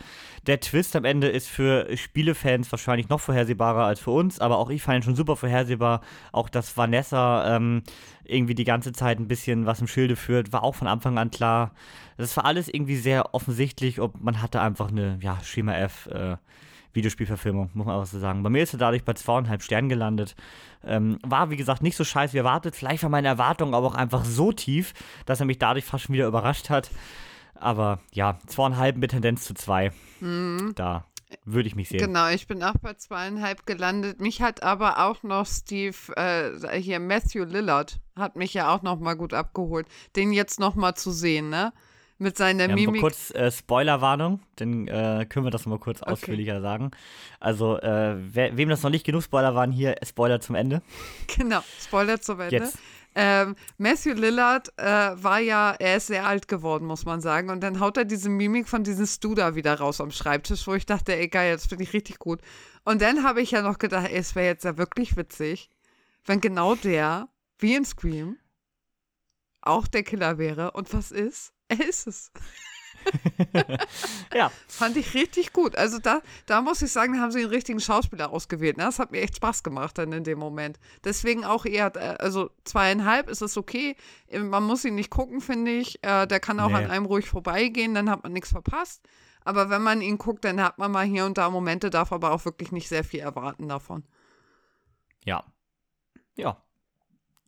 [0.46, 4.70] Der Twist am Ende ist für Spielefans wahrscheinlich noch vorhersehbarer als für uns, aber auch
[4.70, 6.00] ich fand ihn schon super vorhersehbar.
[6.32, 7.84] Auch dass Vanessa ähm,
[8.24, 11.30] irgendwie die ganze Zeit ein bisschen was im Schilde führt, war auch von Anfang an
[11.30, 11.70] klar.
[12.16, 16.36] Das war alles irgendwie sehr offensichtlich, ob man hatte einfach eine, ja, Schema F, äh,
[16.92, 18.42] Videospielverfilmung, muss man auch so sagen.
[18.42, 20.34] Bei mir ist er dadurch bei zweieinhalb Sternen gelandet.
[20.84, 22.74] Ähm, war, wie gesagt, nicht so scheiße wie erwartet.
[22.74, 24.94] Vielleicht war meine Erwartung aber auch einfach so tief,
[25.26, 26.90] dass er mich dadurch fast schon wieder überrascht hat.
[27.54, 29.92] Aber ja, zweieinhalb mit Tendenz zu zwei.
[30.20, 30.72] Mhm.
[30.74, 31.04] Da
[31.44, 31.98] würde ich mich sehen.
[31.98, 34.20] Genau, ich bin auch bei zweieinhalb gelandet.
[34.20, 38.98] Mich hat aber auch noch Steve, äh, hier Matthew Lillard, hat mich ja auch noch
[38.98, 39.86] mal gut abgeholt.
[40.16, 41.72] Den jetzt noch mal zu sehen, ne?
[42.20, 43.00] Mit seiner ja, Mimik.
[43.00, 46.12] Kurz äh, Spoilerwarnung, dann äh, können wir das mal kurz okay.
[46.12, 46.90] ausführlicher sagen.
[47.40, 50.82] Also, äh, wer, wem das noch nicht genug Spoiler waren, hier Spoiler zum Ende.
[51.36, 52.56] Genau, Spoiler zum Ende.
[52.56, 52.78] Jetzt.
[53.14, 57.50] Ähm, Matthew Lillard äh, war ja, er ist sehr alt geworden, muss man sagen.
[57.50, 60.74] Und dann haut er diese Mimik von diesem Stu da wieder raus am Schreibtisch, wo
[60.74, 62.40] ich dachte, ey, geil, das finde ich richtig gut.
[62.84, 65.70] Und dann habe ich ja noch gedacht, ey, es wäre jetzt ja wirklich witzig,
[66.24, 68.36] wenn genau der, wie in Scream,
[69.62, 70.72] auch der Killer wäre.
[70.72, 71.52] Und was ist?
[71.70, 72.32] Er ist es.
[74.34, 74.50] ja.
[74.68, 75.76] Fand ich richtig gut.
[75.76, 78.76] Also da, da muss ich sagen, da haben sie einen richtigen Schauspieler ausgewählt.
[78.76, 78.84] Ne?
[78.84, 80.78] Das hat mir echt Spaß gemacht dann in dem Moment.
[81.04, 83.96] Deswegen auch eher, äh, also zweieinhalb ist es okay.
[84.32, 86.02] Man muss ihn nicht gucken, finde ich.
[86.02, 86.76] Äh, der kann auch nee.
[86.76, 89.08] an einem ruhig vorbeigehen, dann hat man nichts verpasst.
[89.44, 92.32] Aber wenn man ihn guckt, dann hat man mal hier und da Momente, darf aber
[92.32, 94.04] auch wirklich nicht sehr viel erwarten davon.
[95.24, 95.44] Ja.
[96.36, 96.62] Ja,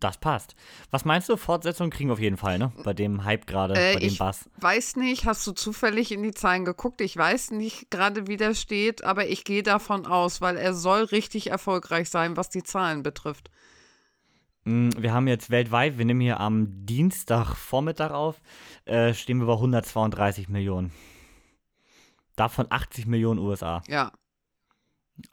[0.02, 0.54] das passt.
[0.90, 1.36] Was meinst du?
[1.36, 2.72] Fortsetzung kriegen wir auf jeden Fall, ne?
[2.84, 4.48] Bei dem Hype gerade, äh, bei dem ich Bass.
[4.56, 7.00] Weiß nicht, hast du zufällig in die Zahlen geguckt?
[7.00, 11.04] Ich weiß nicht gerade, wie der steht, aber ich gehe davon aus, weil er soll
[11.04, 13.50] richtig erfolgreich sein, was die Zahlen betrifft.
[14.64, 18.40] Mm, wir haben jetzt weltweit, wir nehmen hier am Dienstagvormittag auf,
[18.84, 20.92] äh, stehen wir bei 132 Millionen.
[22.36, 23.82] Davon 80 Millionen USA.
[23.88, 24.12] Ja.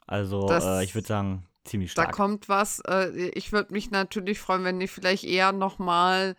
[0.06, 2.08] Also, äh, ich würde sagen, ziemlich stark.
[2.08, 2.80] Da kommt was.
[2.80, 6.36] Äh, ich würde mich natürlich freuen, wenn die vielleicht eher nochmal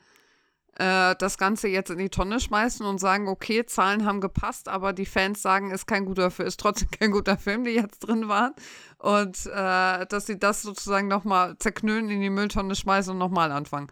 [0.76, 4.94] äh, das Ganze jetzt in die Tonne schmeißen und sagen, okay, Zahlen haben gepasst, aber
[4.94, 8.28] die Fans sagen, ist kein guter Film, ist trotzdem kein guter Film, die jetzt drin
[8.28, 8.54] waren.
[8.98, 13.88] Und äh, dass sie das sozusagen nochmal zerknüllen, in die Mülltonne schmeißen und nochmal anfangen.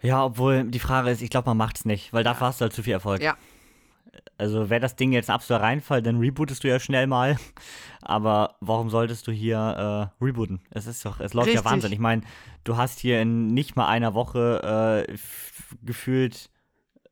[0.00, 2.64] Ja, obwohl die Frage ist, ich glaube, man macht es nicht, weil dafür hast du
[2.64, 3.22] halt zu viel Erfolg.
[3.22, 3.36] Ja,
[4.38, 7.36] also wäre das Ding jetzt ein absoluter Reinfall, dann rebootest du ja schnell mal.
[8.02, 10.60] Aber warum solltest du hier äh, rebooten?
[10.70, 11.64] Es ist doch, es läuft Richtig.
[11.64, 11.92] ja Wahnsinn.
[11.92, 12.22] Ich meine,
[12.64, 15.16] du hast hier in nicht mal einer Woche äh,
[15.82, 16.50] gefühlt,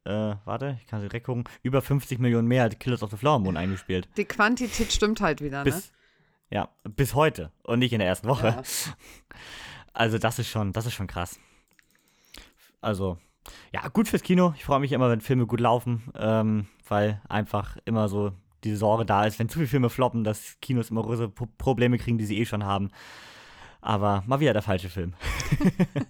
[0.04, 3.38] äh, warte, ich kann sie direkt gucken, über 50 Millionen mehr Killers of the Flower
[3.38, 4.08] Moon eingespielt.
[4.16, 5.82] Die Quantität stimmt halt wieder, bis, ne?
[6.50, 8.48] Ja, bis heute und nicht in der ersten Woche.
[8.48, 8.62] Ja.
[9.94, 11.38] Also das ist schon, das ist schon krass.
[12.80, 13.18] Also,
[13.72, 14.54] ja, gut fürs Kino.
[14.56, 18.32] Ich freue mich immer, wenn Filme gut laufen, ähm, weil einfach immer so
[18.64, 22.18] die Sorge da ist, wenn zu viele Filme floppen, dass Kinos immer größere Probleme kriegen,
[22.18, 22.90] die sie eh schon haben.
[23.80, 25.14] Aber mal wieder der falsche Film.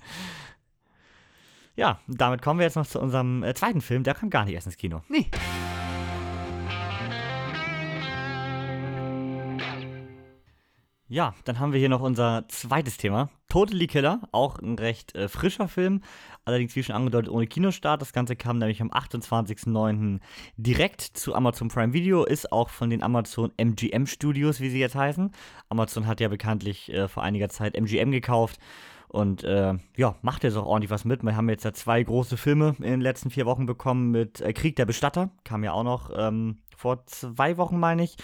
[1.76, 4.02] ja, damit kommen wir jetzt noch zu unserem äh, zweiten Film.
[4.02, 5.00] Der kam gar nicht erst ins Kino.
[5.08, 5.30] Nee.
[11.12, 13.28] Ja, dann haben wir hier noch unser zweites Thema.
[13.50, 16.00] Totally Killer, auch ein recht äh, frischer Film,
[16.46, 18.00] allerdings wie schon angedeutet ohne Kinostart.
[18.00, 20.20] Das Ganze kam nämlich am 28.09.
[20.56, 24.94] direkt zu Amazon Prime Video, ist auch von den Amazon MGM Studios, wie sie jetzt
[24.94, 25.32] heißen.
[25.68, 28.58] Amazon hat ja bekanntlich äh, vor einiger Zeit MGM gekauft
[29.08, 31.22] und äh, ja, macht jetzt auch ordentlich was mit.
[31.22, 34.54] Wir haben jetzt ja zwei große Filme in den letzten vier Wochen bekommen mit äh,
[34.54, 38.16] Krieg der Bestatter, kam ja auch noch ähm, vor zwei Wochen, meine ich,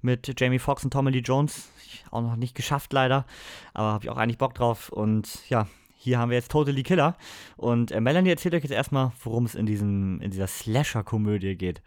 [0.00, 1.68] mit Jamie Foxx und Tommy Lee Jones.
[2.10, 3.26] Auch noch nicht geschafft, leider.
[3.74, 4.88] Aber habe ich auch eigentlich Bock drauf.
[4.88, 7.16] Und ja, hier haben wir jetzt Totally Killer.
[7.58, 11.82] Und äh, Melanie erzählt euch jetzt erstmal, worum es in, diesem, in dieser Slasher-Komödie geht.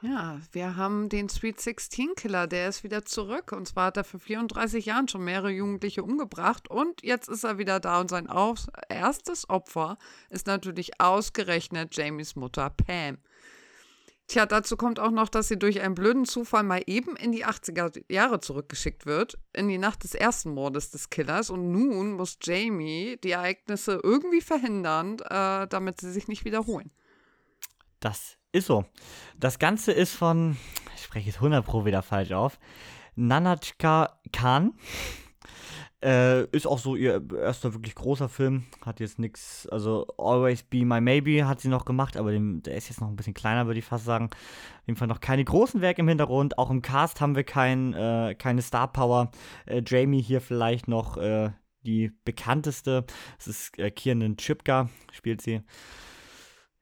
[0.00, 3.50] Ja, wir haben den Sweet 16 Killer, der ist wieder zurück.
[3.50, 6.70] Und zwar hat er vor 34 Jahren schon mehrere Jugendliche umgebracht.
[6.70, 8.28] Und jetzt ist er wieder da und sein
[8.88, 9.98] erstes Opfer
[10.30, 13.18] ist natürlich ausgerechnet Jamies Mutter Pam.
[14.26, 17.44] Tja, dazu kommt auch noch, dass sie durch einen blöden Zufall mal eben in die
[17.44, 21.50] 80er Jahre zurückgeschickt wird, in die Nacht des ersten Mordes des Killers.
[21.50, 26.90] Und nun muss Jamie die Ereignisse irgendwie verhindern, äh, damit sie sich nicht wiederholen.
[28.00, 28.86] Das ist so.
[29.38, 30.56] Das Ganze ist von,
[30.96, 32.58] ich spreche jetzt 100 Pro wieder falsch auf,
[33.16, 34.72] Nanachka Khan.
[36.04, 38.64] Äh, ist auch so ihr erster wirklich großer Film.
[38.84, 42.76] Hat jetzt nichts, also Always Be My Maybe hat sie noch gemacht, aber dem, der
[42.76, 44.26] ist jetzt noch ein bisschen kleiner, würde ich fast sagen.
[44.26, 46.58] Auf jeden Fall noch keine großen Werke im Hintergrund.
[46.58, 49.30] Auch im Cast haben wir kein, äh, keine Star Power.
[49.64, 51.52] Äh, Jamie hier vielleicht noch äh,
[51.86, 53.06] die bekannteste.
[53.38, 55.62] Das ist äh, Kiernan Chipka, spielt sie.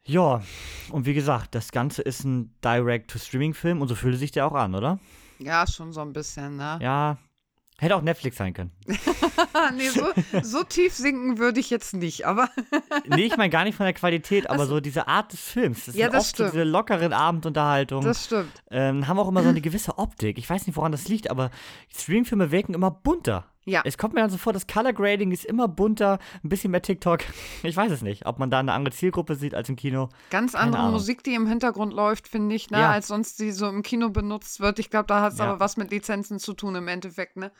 [0.04, 0.42] Ja,
[0.90, 4.74] und wie gesagt, das Ganze ist ein Direct-to-Streaming-Film und so fühlt sich der auch an,
[4.74, 4.98] oder?
[5.38, 6.80] Ja, schon so ein bisschen, ne?
[6.82, 7.18] Ja,
[7.82, 8.70] Hätte auch Netflix sein können.
[9.76, 10.06] nee, so,
[10.40, 12.48] so, tief sinken würde ich jetzt nicht, aber.
[13.08, 15.86] nee, ich meine gar nicht von der Qualität, aber also, so diese Art des Films.
[15.86, 16.50] Das ja, das oft stimmt.
[16.50, 18.04] So diese lockeren Abendunterhaltungen.
[18.04, 18.52] Das stimmt.
[18.70, 20.38] Ähm, haben auch immer so eine gewisse Optik.
[20.38, 21.50] Ich weiß nicht, woran das liegt, aber
[21.92, 23.51] Streamingfilme wirken immer bunter.
[23.64, 23.82] Ja.
[23.84, 26.82] Es kommt mir dann so vor, das Color Grading ist immer bunter, ein bisschen mehr
[26.82, 27.20] TikTok.
[27.62, 30.08] Ich weiß es nicht, ob man da eine andere Zielgruppe sieht als im Kino.
[30.30, 30.94] Ganz Keine andere Ahnung.
[30.94, 32.90] Musik, die im Hintergrund läuft, finde ich, ne, Ja.
[32.90, 34.78] als sonst die so im Kino benutzt wird.
[34.80, 35.44] Ich glaube, da hat es Ja.
[35.46, 37.52] aber was mit Lizenzen zu tun im Endeffekt, ne?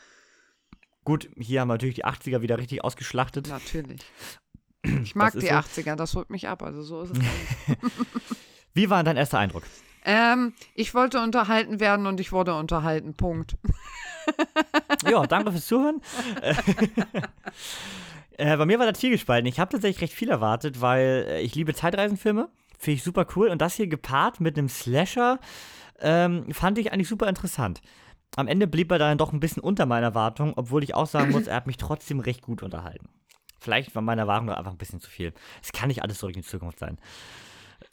[1.04, 3.48] Gut, hier haben wir natürlich die 80er wieder richtig ausgeschlachtet.
[3.48, 4.00] Natürlich.
[5.04, 5.52] Ich mag die so.
[5.52, 7.18] 80er, das holt mich ab, also so ist es.
[8.74, 9.62] Wie war dein erster Eindruck?
[10.04, 13.56] ähm, ich wollte unterhalten werden und ich wurde unterhalten, Punkt.
[15.10, 16.00] Ja, danke fürs Zuhören.
[18.36, 19.46] äh, bei mir war das viel gespalten.
[19.46, 22.48] Ich habe tatsächlich recht viel erwartet, weil äh, ich liebe Zeitreisenfilme.
[22.78, 23.48] Finde ich super cool.
[23.48, 25.38] Und das hier gepaart mit einem Slasher
[26.00, 27.80] ähm, fand ich eigentlich super interessant.
[28.36, 31.32] Am Ende blieb er dann doch ein bisschen unter meiner Erwartung, obwohl ich auch sagen
[31.32, 33.08] muss, er hat mich trotzdem recht gut unterhalten.
[33.60, 35.32] Vielleicht war meine Erwartung doch einfach ein bisschen zu viel.
[35.62, 36.98] Es kann nicht alles zurück in die Zukunft sein.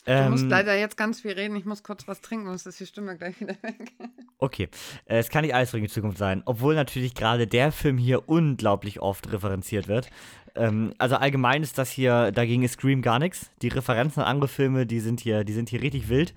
[0.10, 1.56] Du musst ähm, leider jetzt ganz viel reden.
[1.56, 3.92] Ich muss kurz was trinken, sonst ist die Stimme gleich wieder weg.
[4.42, 4.70] Okay,
[5.06, 9.02] äh, es kann nicht alles in Zukunft sein, obwohl natürlich gerade der Film hier unglaublich
[9.02, 10.10] oft referenziert wird.
[10.56, 13.52] Ähm, also allgemein ist das hier, dagegen ist Scream gar nichts.
[13.62, 16.34] Die Referenzen an andere Filme, die sind hier, die sind hier richtig wild.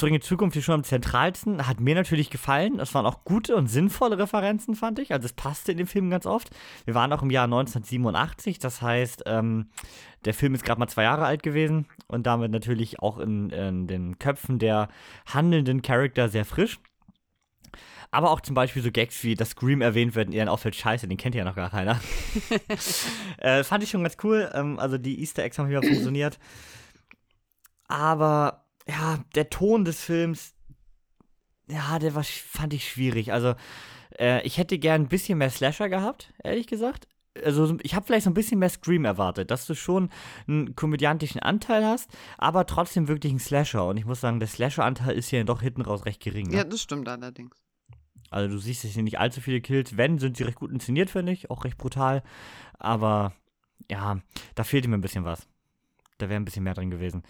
[0.00, 1.66] Die Zukunft ist schon am zentralsten.
[1.66, 2.78] Hat mir natürlich gefallen.
[2.78, 5.12] Es waren auch gute und sinnvolle Referenzen, fand ich.
[5.12, 6.50] Also es passte in dem Film ganz oft.
[6.84, 8.58] Wir waren auch im Jahr 1987.
[8.58, 9.70] Das heißt, ähm,
[10.24, 13.86] der Film ist gerade mal zwei Jahre alt gewesen und damit natürlich auch in, in
[13.88, 14.88] den Köpfen der
[15.26, 16.78] handelnden Charakter sehr frisch.
[18.10, 20.76] Aber auch zum Beispiel so Gags wie, dass Scream erwähnt wird und ihr dann auffällt,
[20.76, 22.00] scheiße, den kennt ja noch gar keiner.
[23.38, 24.50] äh, fand ich schon ganz cool.
[24.54, 26.38] Ähm, also die Easter Eggs haben wieder funktioniert.
[27.88, 30.54] Aber ja, der Ton des Films,
[31.70, 33.32] ja, der war, fand ich schwierig.
[33.32, 33.54] Also,
[34.18, 37.06] äh, ich hätte gern ein bisschen mehr Slasher gehabt, ehrlich gesagt.
[37.44, 40.10] Also, ich habe vielleicht so ein bisschen mehr Scream erwartet, dass du schon
[40.48, 43.86] einen komödiantischen Anteil hast, aber trotzdem wirklich einen Slasher.
[43.86, 46.48] Und ich muss sagen, der Slasher-Anteil ist hier doch hinten raus recht gering.
[46.48, 46.56] Ne?
[46.56, 47.56] Ja, das stimmt allerdings.
[48.30, 49.96] Also, du siehst hier nicht allzu viele Kills.
[49.96, 51.50] Wenn, sind sie recht gut inszeniert, finde ich.
[51.50, 52.22] Auch recht brutal.
[52.78, 53.34] Aber,
[53.90, 54.18] ja,
[54.54, 55.46] da fehlte mir ein bisschen was.
[56.18, 57.22] Da wäre ein bisschen mehr drin gewesen.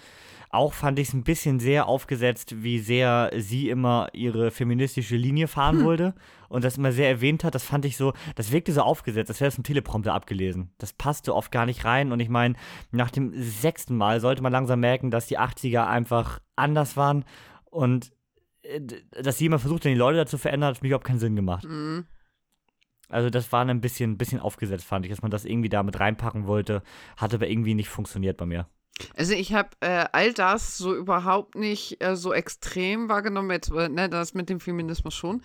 [0.51, 5.47] Auch fand ich es ein bisschen sehr aufgesetzt, wie sehr sie immer ihre feministische Linie
[5.47, 5.85] fahren hm.
[5.85, 6.15] wollte
[6.49, 7.55] und das immer sehr erwähnt hat.
[7.55, 10.71] Das fand ich so, das wirkte so aufgesetzt, als wäre es ein Teleprompter abgelesen.
[10.79, 12.55] Das passte oft gar nicht rein und ich meine,
[12.91, 17.27] nach dem sechsten Mal sollte man langsam merken, dass die 80er einfach anders waren
[17.67, 18.11] und
[18.63, 18.81] äh,
[19.23, 21.65] dass sie immer versucht, die Leute dazu verändern, hat für mich überhaupt keinen Sinn gemacht.
[21.65, 22.07] Mhm.
[23.11, 25.99] Also das war ein bisschen, bisschen aufgesetzt, fand ich, dass man das irgendwie da mit
[25.99, 26.83] reinpacken wollte.
[27.17, 28.67] Hat aber irgendwie nicht funktioniert bei mir.
[29.17, 33.89] Also ich habe äh, all das so überhaupt nicht äh, so extrem wahrgenommen, jetzt, äh,
[33.89, 35.43] ne, das mit dem Feminismus schon.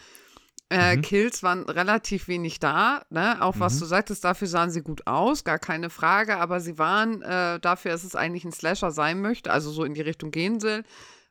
[0.70, 1.02] Äh, mhm.
[1.02, 3.42] Kills waren relativ wenig da, ne?
[3.42, 3.80] auch was mhm.
[3.80, 7.92] du sagtest, dafür sahen sie gut aus, gar keine Frage, aber sie waren äh, dafür,
[7.92, 10.84] dass es eigentlich ein Slasher sein möchte, also so in die Richtung gehen soll,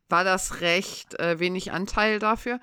[0.08, 2.60] war das recht äh, wenig Anteil dafür.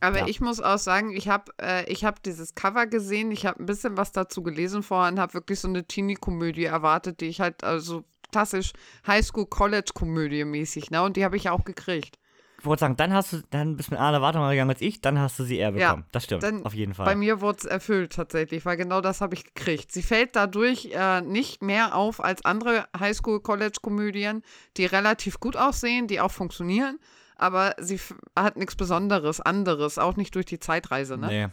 [0.00, 0.26] Aber ja.
[0.26, 3.96] ich muss auch sagen, ich habe äh, hab dieses Cover gesehen, ich habe ein bisschen
[3.96, 8.04] was dazu gelesen vorher und habe wirklich so eine Teenie-Komödie erwartet, die ich halt, also
[8.34, 8.72] klassisch
[9.06, 11.02] Highschool-College-Komödie mäßig, ne?
[11.02, 12.18] Und die habe ich auch gekriegt.
[12.58, 15.00] Ich wollte sagen, dann hast du, dann bist du mit einer Erwartung gegangen als ich,
[15.00, 16.02] dann hast du sie eher bekommen.
[16.02, 17.04] Ja, das stimmt, auf jeden Fall.
[17.04, 19.92] Bei mir wurde es erfüllt tatsächlich, weil genau das habe ich gekriegt.
[19.92, 24.42] Sie fällt dadurch äh, nicht mehr auf als andere Highschool-College-Komödien,
[24.76, 26.98] die relativ gut aussehen, die auch funktionieren,
[27.36, 28.00] aber sie
[28.34, 31.26] hat nichts Besonderes, anderes, auch nicht durch die Zeitreise, ne?
[31.26, 31.48] Nee.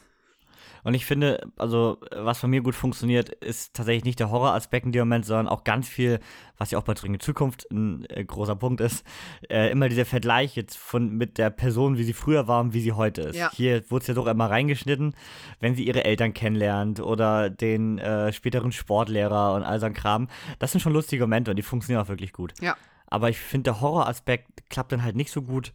[0.83, 4.91] Und ich finde, also, was von mir gut funktioniert, ist tatsächlich nicht der Horroraspekt in
[4.91, 6.19] dem Moment, sondern auch ganz viel,
[6.57, 9.05] was ja auch bei die Zukunft ein äh, großer Punkt ist,
[9.49, 12.81] äh, immer dieser Vergleich jetzt von, mit der Person, wie sie früher war und wie
[12.81, 13.35] sie heute ist.
[13.35, 13.51] Ja.
[13.53, 15.15] Hier wurde es ja doch immer reingeschnitten,
[15.59, 20.27] wenn sie ihre Eltern kennenlernt oder den äh, späteren Sportlehrer und all so ein Kram.
[20.59, 22.53] Das sind schon lustige Momente und die funktionieren auch wirklich gut.
[22.61, 22.75] Ja.
[23.07, 25.73] Aber ich finde, der Horroraspekt klappt dann halt nicht so gut.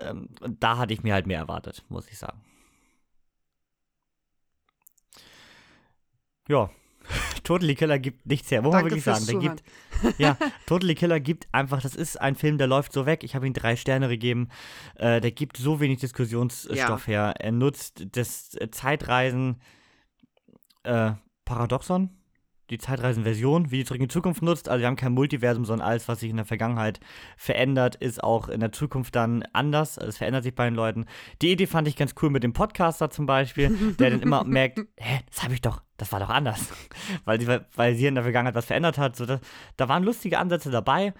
[0.00, 2.40] Ähm, und da hatte ich mir halt mehr erwartet, muss ich sagen.
[6.48, 6.70] Ja,
[7.44, 9.26] Totally Killer gibt nichts her, muss man wirklich sagen.
[9.26, 9.62] Der gibt,
[10.18, 10.36] ja,
[10.66, 13.24] Totally Killer gibt einfach, das ist ein Film, der läuft so weg.
[13.24, 14.48] Ich habe ihm drei Sterne gegeben.
[14.96, 17.12] Äh, der gibt so wenig Diskussionsstoff ja.
[17.12, 17.34] her.
[17.38, 19.60] Er nutzt das Zeitreisen
[20.84, 21.12] äh,
[21.44, 22.10] Paradoxon,
[22.70, 24.68] die Zeitreisenversion, wie die zurück in die Zukunft nutzt.
[24.68, 27.00] Also wir haben kein Multiversum, sondern alles, was sich in der Vergangenheit
[27.36, 29.98] verändert, ist auch in der Zukunft dann anders.
[29.98, 31.04] Also es verändert sich bei den Leuten.
[31.42, 34.78] Die Idee fand ich ganz cool mit dem Podcaster zum Beispiel, der dann immer merkt,
[34.96, 36.72] hä, das habe ich doch, das war doch anders.
[37.24, 39.16] weil, sie, weil sie in der Vergangenheit was verändert hat.
[39.16, 39.40] So, das,
[39.76, 41.12] da waren lustige Ansätze dabei.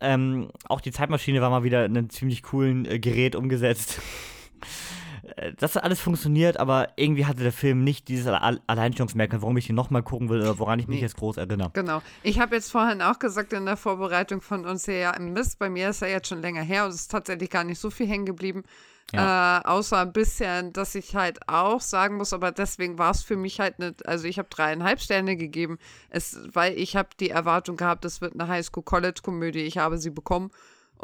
[0.00, 4.00] Ähm, auch die Zeitmaschine war mal wieder in einem ziemlich coolen äh, Gerät umgesetzt.
[5.36, 9.68] Äh, das hat alles funktioniert, aber irgendwie hatte der Film nicht dieses Alleinstellungsmerkmal, warum ich
[9.68, 11.02] ihn nochmal gucken will oder woran ich mich nee.
[11.02, 11.70] jetzt groß erinnere.
[11.72, 12.02] Genau.
[12.22, 15.68] Ich habe jetzt vorhin auch gesagt in der Vorbereitung von uns her, ja, Mist, bei
[15.68, 18.06] mir ist er jetzt schon länger her und es ist tatsächlich gar nicht so viel
[18.06, 18.64] hängen geblieben.
[19.12, 19.58] Ja.
[19.58, 23.36] Äh, außer ein bisschen, dass ich halt auch sagen muss, aber deswegen war es für
[23.36, 27.76] mich halt nicht, also ich habe dreieinhalb Sterne gegeben, es, weil ich habe die Erwartung
[27.76, 30.50] gehabt, es wird eine Highschool-College-Komödie, ich habe sie bekommen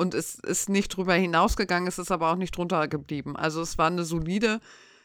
[0.00, 3.36] und es ist nicht drüber hinausgegangen, es ist aber auch nicht drunter geblieben.
[3.36, 4.60] Also es war eine solide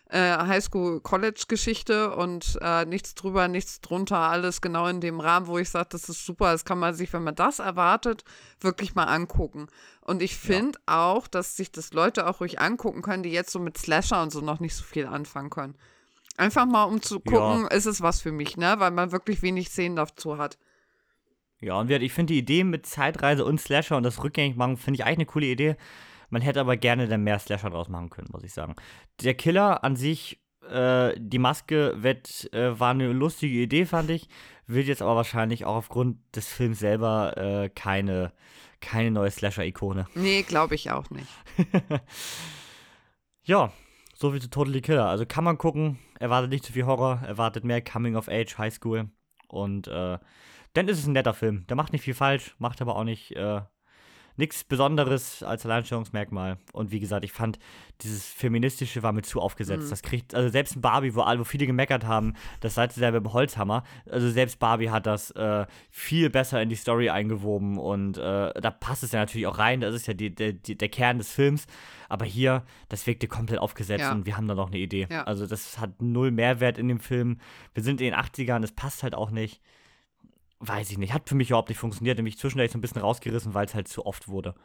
[0.09, 5.69] äh, Highschool-College-Geschichte und äh, nichts drüber, nichts drunter, alles genau in dem Rahmen, wo ich
[5.69, 8.23] sage, das ist super, das kann man sich, wenn man das erwartet,
[8.61, 9.67] wirklich mal angucken.
[9.99, 11.11] Und ich finde ja.
[11.11, 14.31] auch, dass sich das Leute auch ruhig angucken können, die jetzt so mit Slasher und
[14.31, 15.75] so noch nicht so viel anfangen können.
[16.37, 17.67] Einfach mal, um zu gucken, ja.
[17.67, 18.75] ist es was für mich, ne?
[18.77, 20.57] Weil man wirklich wenig Szenen dazu hat.
[21.61, 24.97] Ja, und ich finde die Idee mit Zeitreise und Slasher und das rückgängig machen, finde
[24.99, 25.75] ich eigentlich eine coole Idee.
[26.29, 28.75] Man hätte aber gerne dann mehr Slasher draus machen können, muss ich sagen.
[29.21, 34.27] Der Killer an sich Äh, die Maske wird, äh, war eine lustige Idee, fand ich.
[34.65, 38.31] Wird jetzt aber wahrscheinlich auch aufgrund des Films selber äh, keine,
[38.81, 40.07] keine neue Slasher-Ikone.
[40.15, 41.29] Nee, glaube ich auch nicht.
[43.43, 43.71] ja,
[44.15, 45.05] so viel zu Totally Killer.
[45.05, 48.73] Also kann man gucken, erwartet nicht zu viel Horror, erwartet mehr Coming of Age, High
[48.73, 49.09] School.
[49.47, 50.17] Und äh,
[50.75, 51.65] dann ist es ein netter Film.
[51.67, 53.61] Der macht nicht viel falsch, macht aber auch nicht äh,
[54.37, 56.57] nichts Besonderes als Alleinstellungsmerkmal.
[56.73, 57.57] Und wie gesagt, ich fand,
[58.01, 59.85] dieses Feministische war mir zu aufgesetzt.
[59.85, 59.89] Mhm.
[59.89, 63.19] Das kriegt, also selbst ein Barbie, wo, wo viele gemeckert haben, das seid ihr selber
[63.19, 63.83] im Holzhammer.
[64.09, 68.71] Also selbst Barbie hat das äh, viel besser in die Story eingewoben und äh, da
[68.71, 69.79] passt es ja natürlich auch rein.
[69.79, 71.65] Das ist ja die, der, der Kern des Films.
[72.09, 74.11] Aber hier, das wirkte komplett aufgesetzt ja.
[74.11, 75.07] und wir haben da noch eine Idee.
[75.09, 75.23] Ja.
[75.23, 77.39] Also das hat null Mehrwert in dem Film.
[77.73, 79.61] Wir sind in den 80ern, es passt halt auch nicht
[80.59, 82.17] weiß ich nicht, hat für mich überhaupt nicht funktioniert.
[82.17, 84.55] Nämlich zwischendurch so ein bisschen rausgerissen, weil es halt zu oft wurde.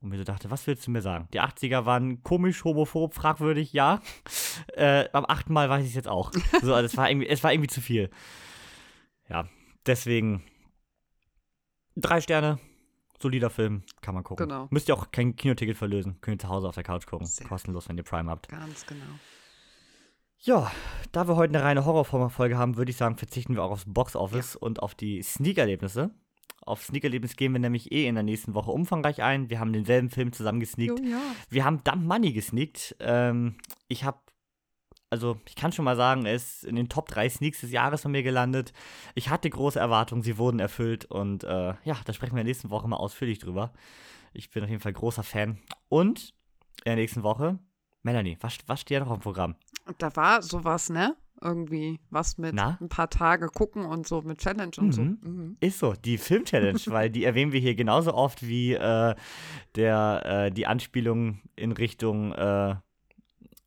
[0.00, 1.28] Und mir so dachte, was willst du mir sagen?
[1.32, 4.00] Die 80er waren komisch, homophob, fragwürdig, ja.
[4.74, 6.32] Äh, am achten Mal weiß ich es jetzt auch.
[6.62, 8.10] So, also es war irgendwie, es war irgendwie zu viel.
[9.28, 9.48] Ja,
[9.86, 10.42] deswegen
[11.94, 12.58] drei Sterne,
[13.20, 14.48] solider Film, kann man gucken.
[14.48, 14.66] Genau.
[14.70, 16.20] Müsst ihr auch kein Kinoticket verlösen.
[16.20, 17.26] Könnt ihr zu Hause auf der Couch gucken.
[17.26, 17.46] Sehr.
[17.46, 18.48] Kostenlos, wenn ihr Prime habt.
[18.48, 19.06] Ganz genau.
[20.40, 20.70] Ja,
[21.10, 24.54] da wir heute eine reine Horrorfolge haben, würde ich sagen, verzichten wir auch aufs Boxoffice
[24.54, 24.60] ja.
[24.60, 26.10] und auf die Sneak-Erlebnisse.
[26.60, 29.50] Auf Sneak-Erlebnis gehen wir nämlich eh in der nächsten Woche umfangreich ein.
[29.50, 31.00] Wir haben denselben Film zusammen gesneakt.
[31.00, 31.20] Oh, ja.
[31.48, 32.94] Wir haben Dump Money gesneakt.
[33.00, 33.56] Ähm,
[33.88, 34.18] ich habe,
[35.10, 38.02] also ich kann schon mal sagen, er ist in den Top 3 Sneaks des Jahres
[38.02, 38.72] von mir gelandet.
[39.16, 42.52] Ich hatte große Erwartungen, sie wurden erfüllt und äh, ja, da sprechen wir in der
[42.52, 43.72] nächsten Woche mal ausführlich drüber.
[44.34, 45.58] Ich bin auf jeden Fall großer Fan.
[45.88, 46.34] Und
[46.84, 47.58] in der nächsten Woche,
[48.02, 49.56] Melanie, was, was steht ja noch im Programm?
[49.98, 51.16] Da war sowas, ne?
[51.40, 52.78] Irgendwie was mit Na?
[52.80, 54.92] ein paar Tage gucken und so mit Challenge und mhm.
[54.92, 55.02] so.
[55.02, 55.56] Mhm.
[55.60, 59.14] Ist so, die Film-Challenge, weil die erwähnen wir hier genauso oft wie äh,
[59.76, 62.74] der, äh, die Anspielung in Richtung äh,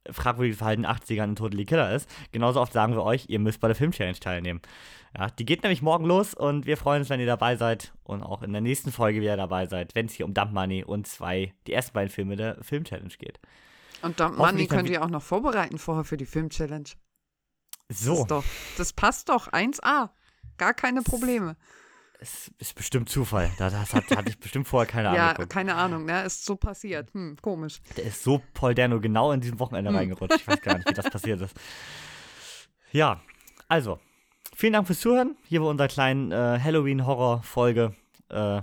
[0.09, 2.09] fragwürdiges Verhalten 80ern in Totally Killer ist.
[2.31, 4.61] Genauso oft sagen wir euch, ihr müsst bei der Film-Challenge teilnehmen.
[5.17, 8.23] Ja, die geht nämlich morgen los und wir freuen uns, wenn ihr dabei seid und
[8.23, 11.07] auch in der nächsten Folge wieder dabei seid, wenn es hier um Dump Money und
[11.07, 13.39] zwei, die ersten beiden Filme der Film-Challenge geht.
[14.01, 16.89] Und Dump Money könnt ihr auch noch vorbereiten vorher für die Film-Challenge.
[17.89, 18.19] So.
[18.19, 18.43] Das, doch,
[18.77, 20.09] das passt doch 1A.
[20.57, 21.57] Gar keine Probleme.
[22.19, 23.49] Es ist bestimmt Zufall.
[23.57, 25.39] Das, hat, hatte ich bestimmt vorher keine Ahnung.
[25.39, 26.23] Ja, keine Ahnung, ne?
[26.23, 27.13] Ist so passiert.
[27.13, 27.81] Hm, komisch.
[27.97, 29.97] Der ist so Paul Dano genau in diesem Wochenende hm.
[29.97, 30.35] reingerutscht.
[30.35, 31.55] Ich weiß gar nicht, wie das passiert ist.
[32.91, 33.21] Ja,
[33.67, 33.99] also,
[34.55, 35.35] vielen Dank fürs Zuhören.
[35.47, 37.95] Hier war unsere kleine äh, Halloween-Horror-Folge.
[38.29, 38.61] Äh,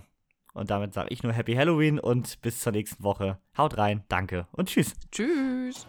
[0.59, 3.38] und damit sage ich nur Happy Halloween und bis zur nächsten Woche.
[3.56, 4.94] Haut rein, danke und tschüss.
[5.11, 5.86] Tschüss.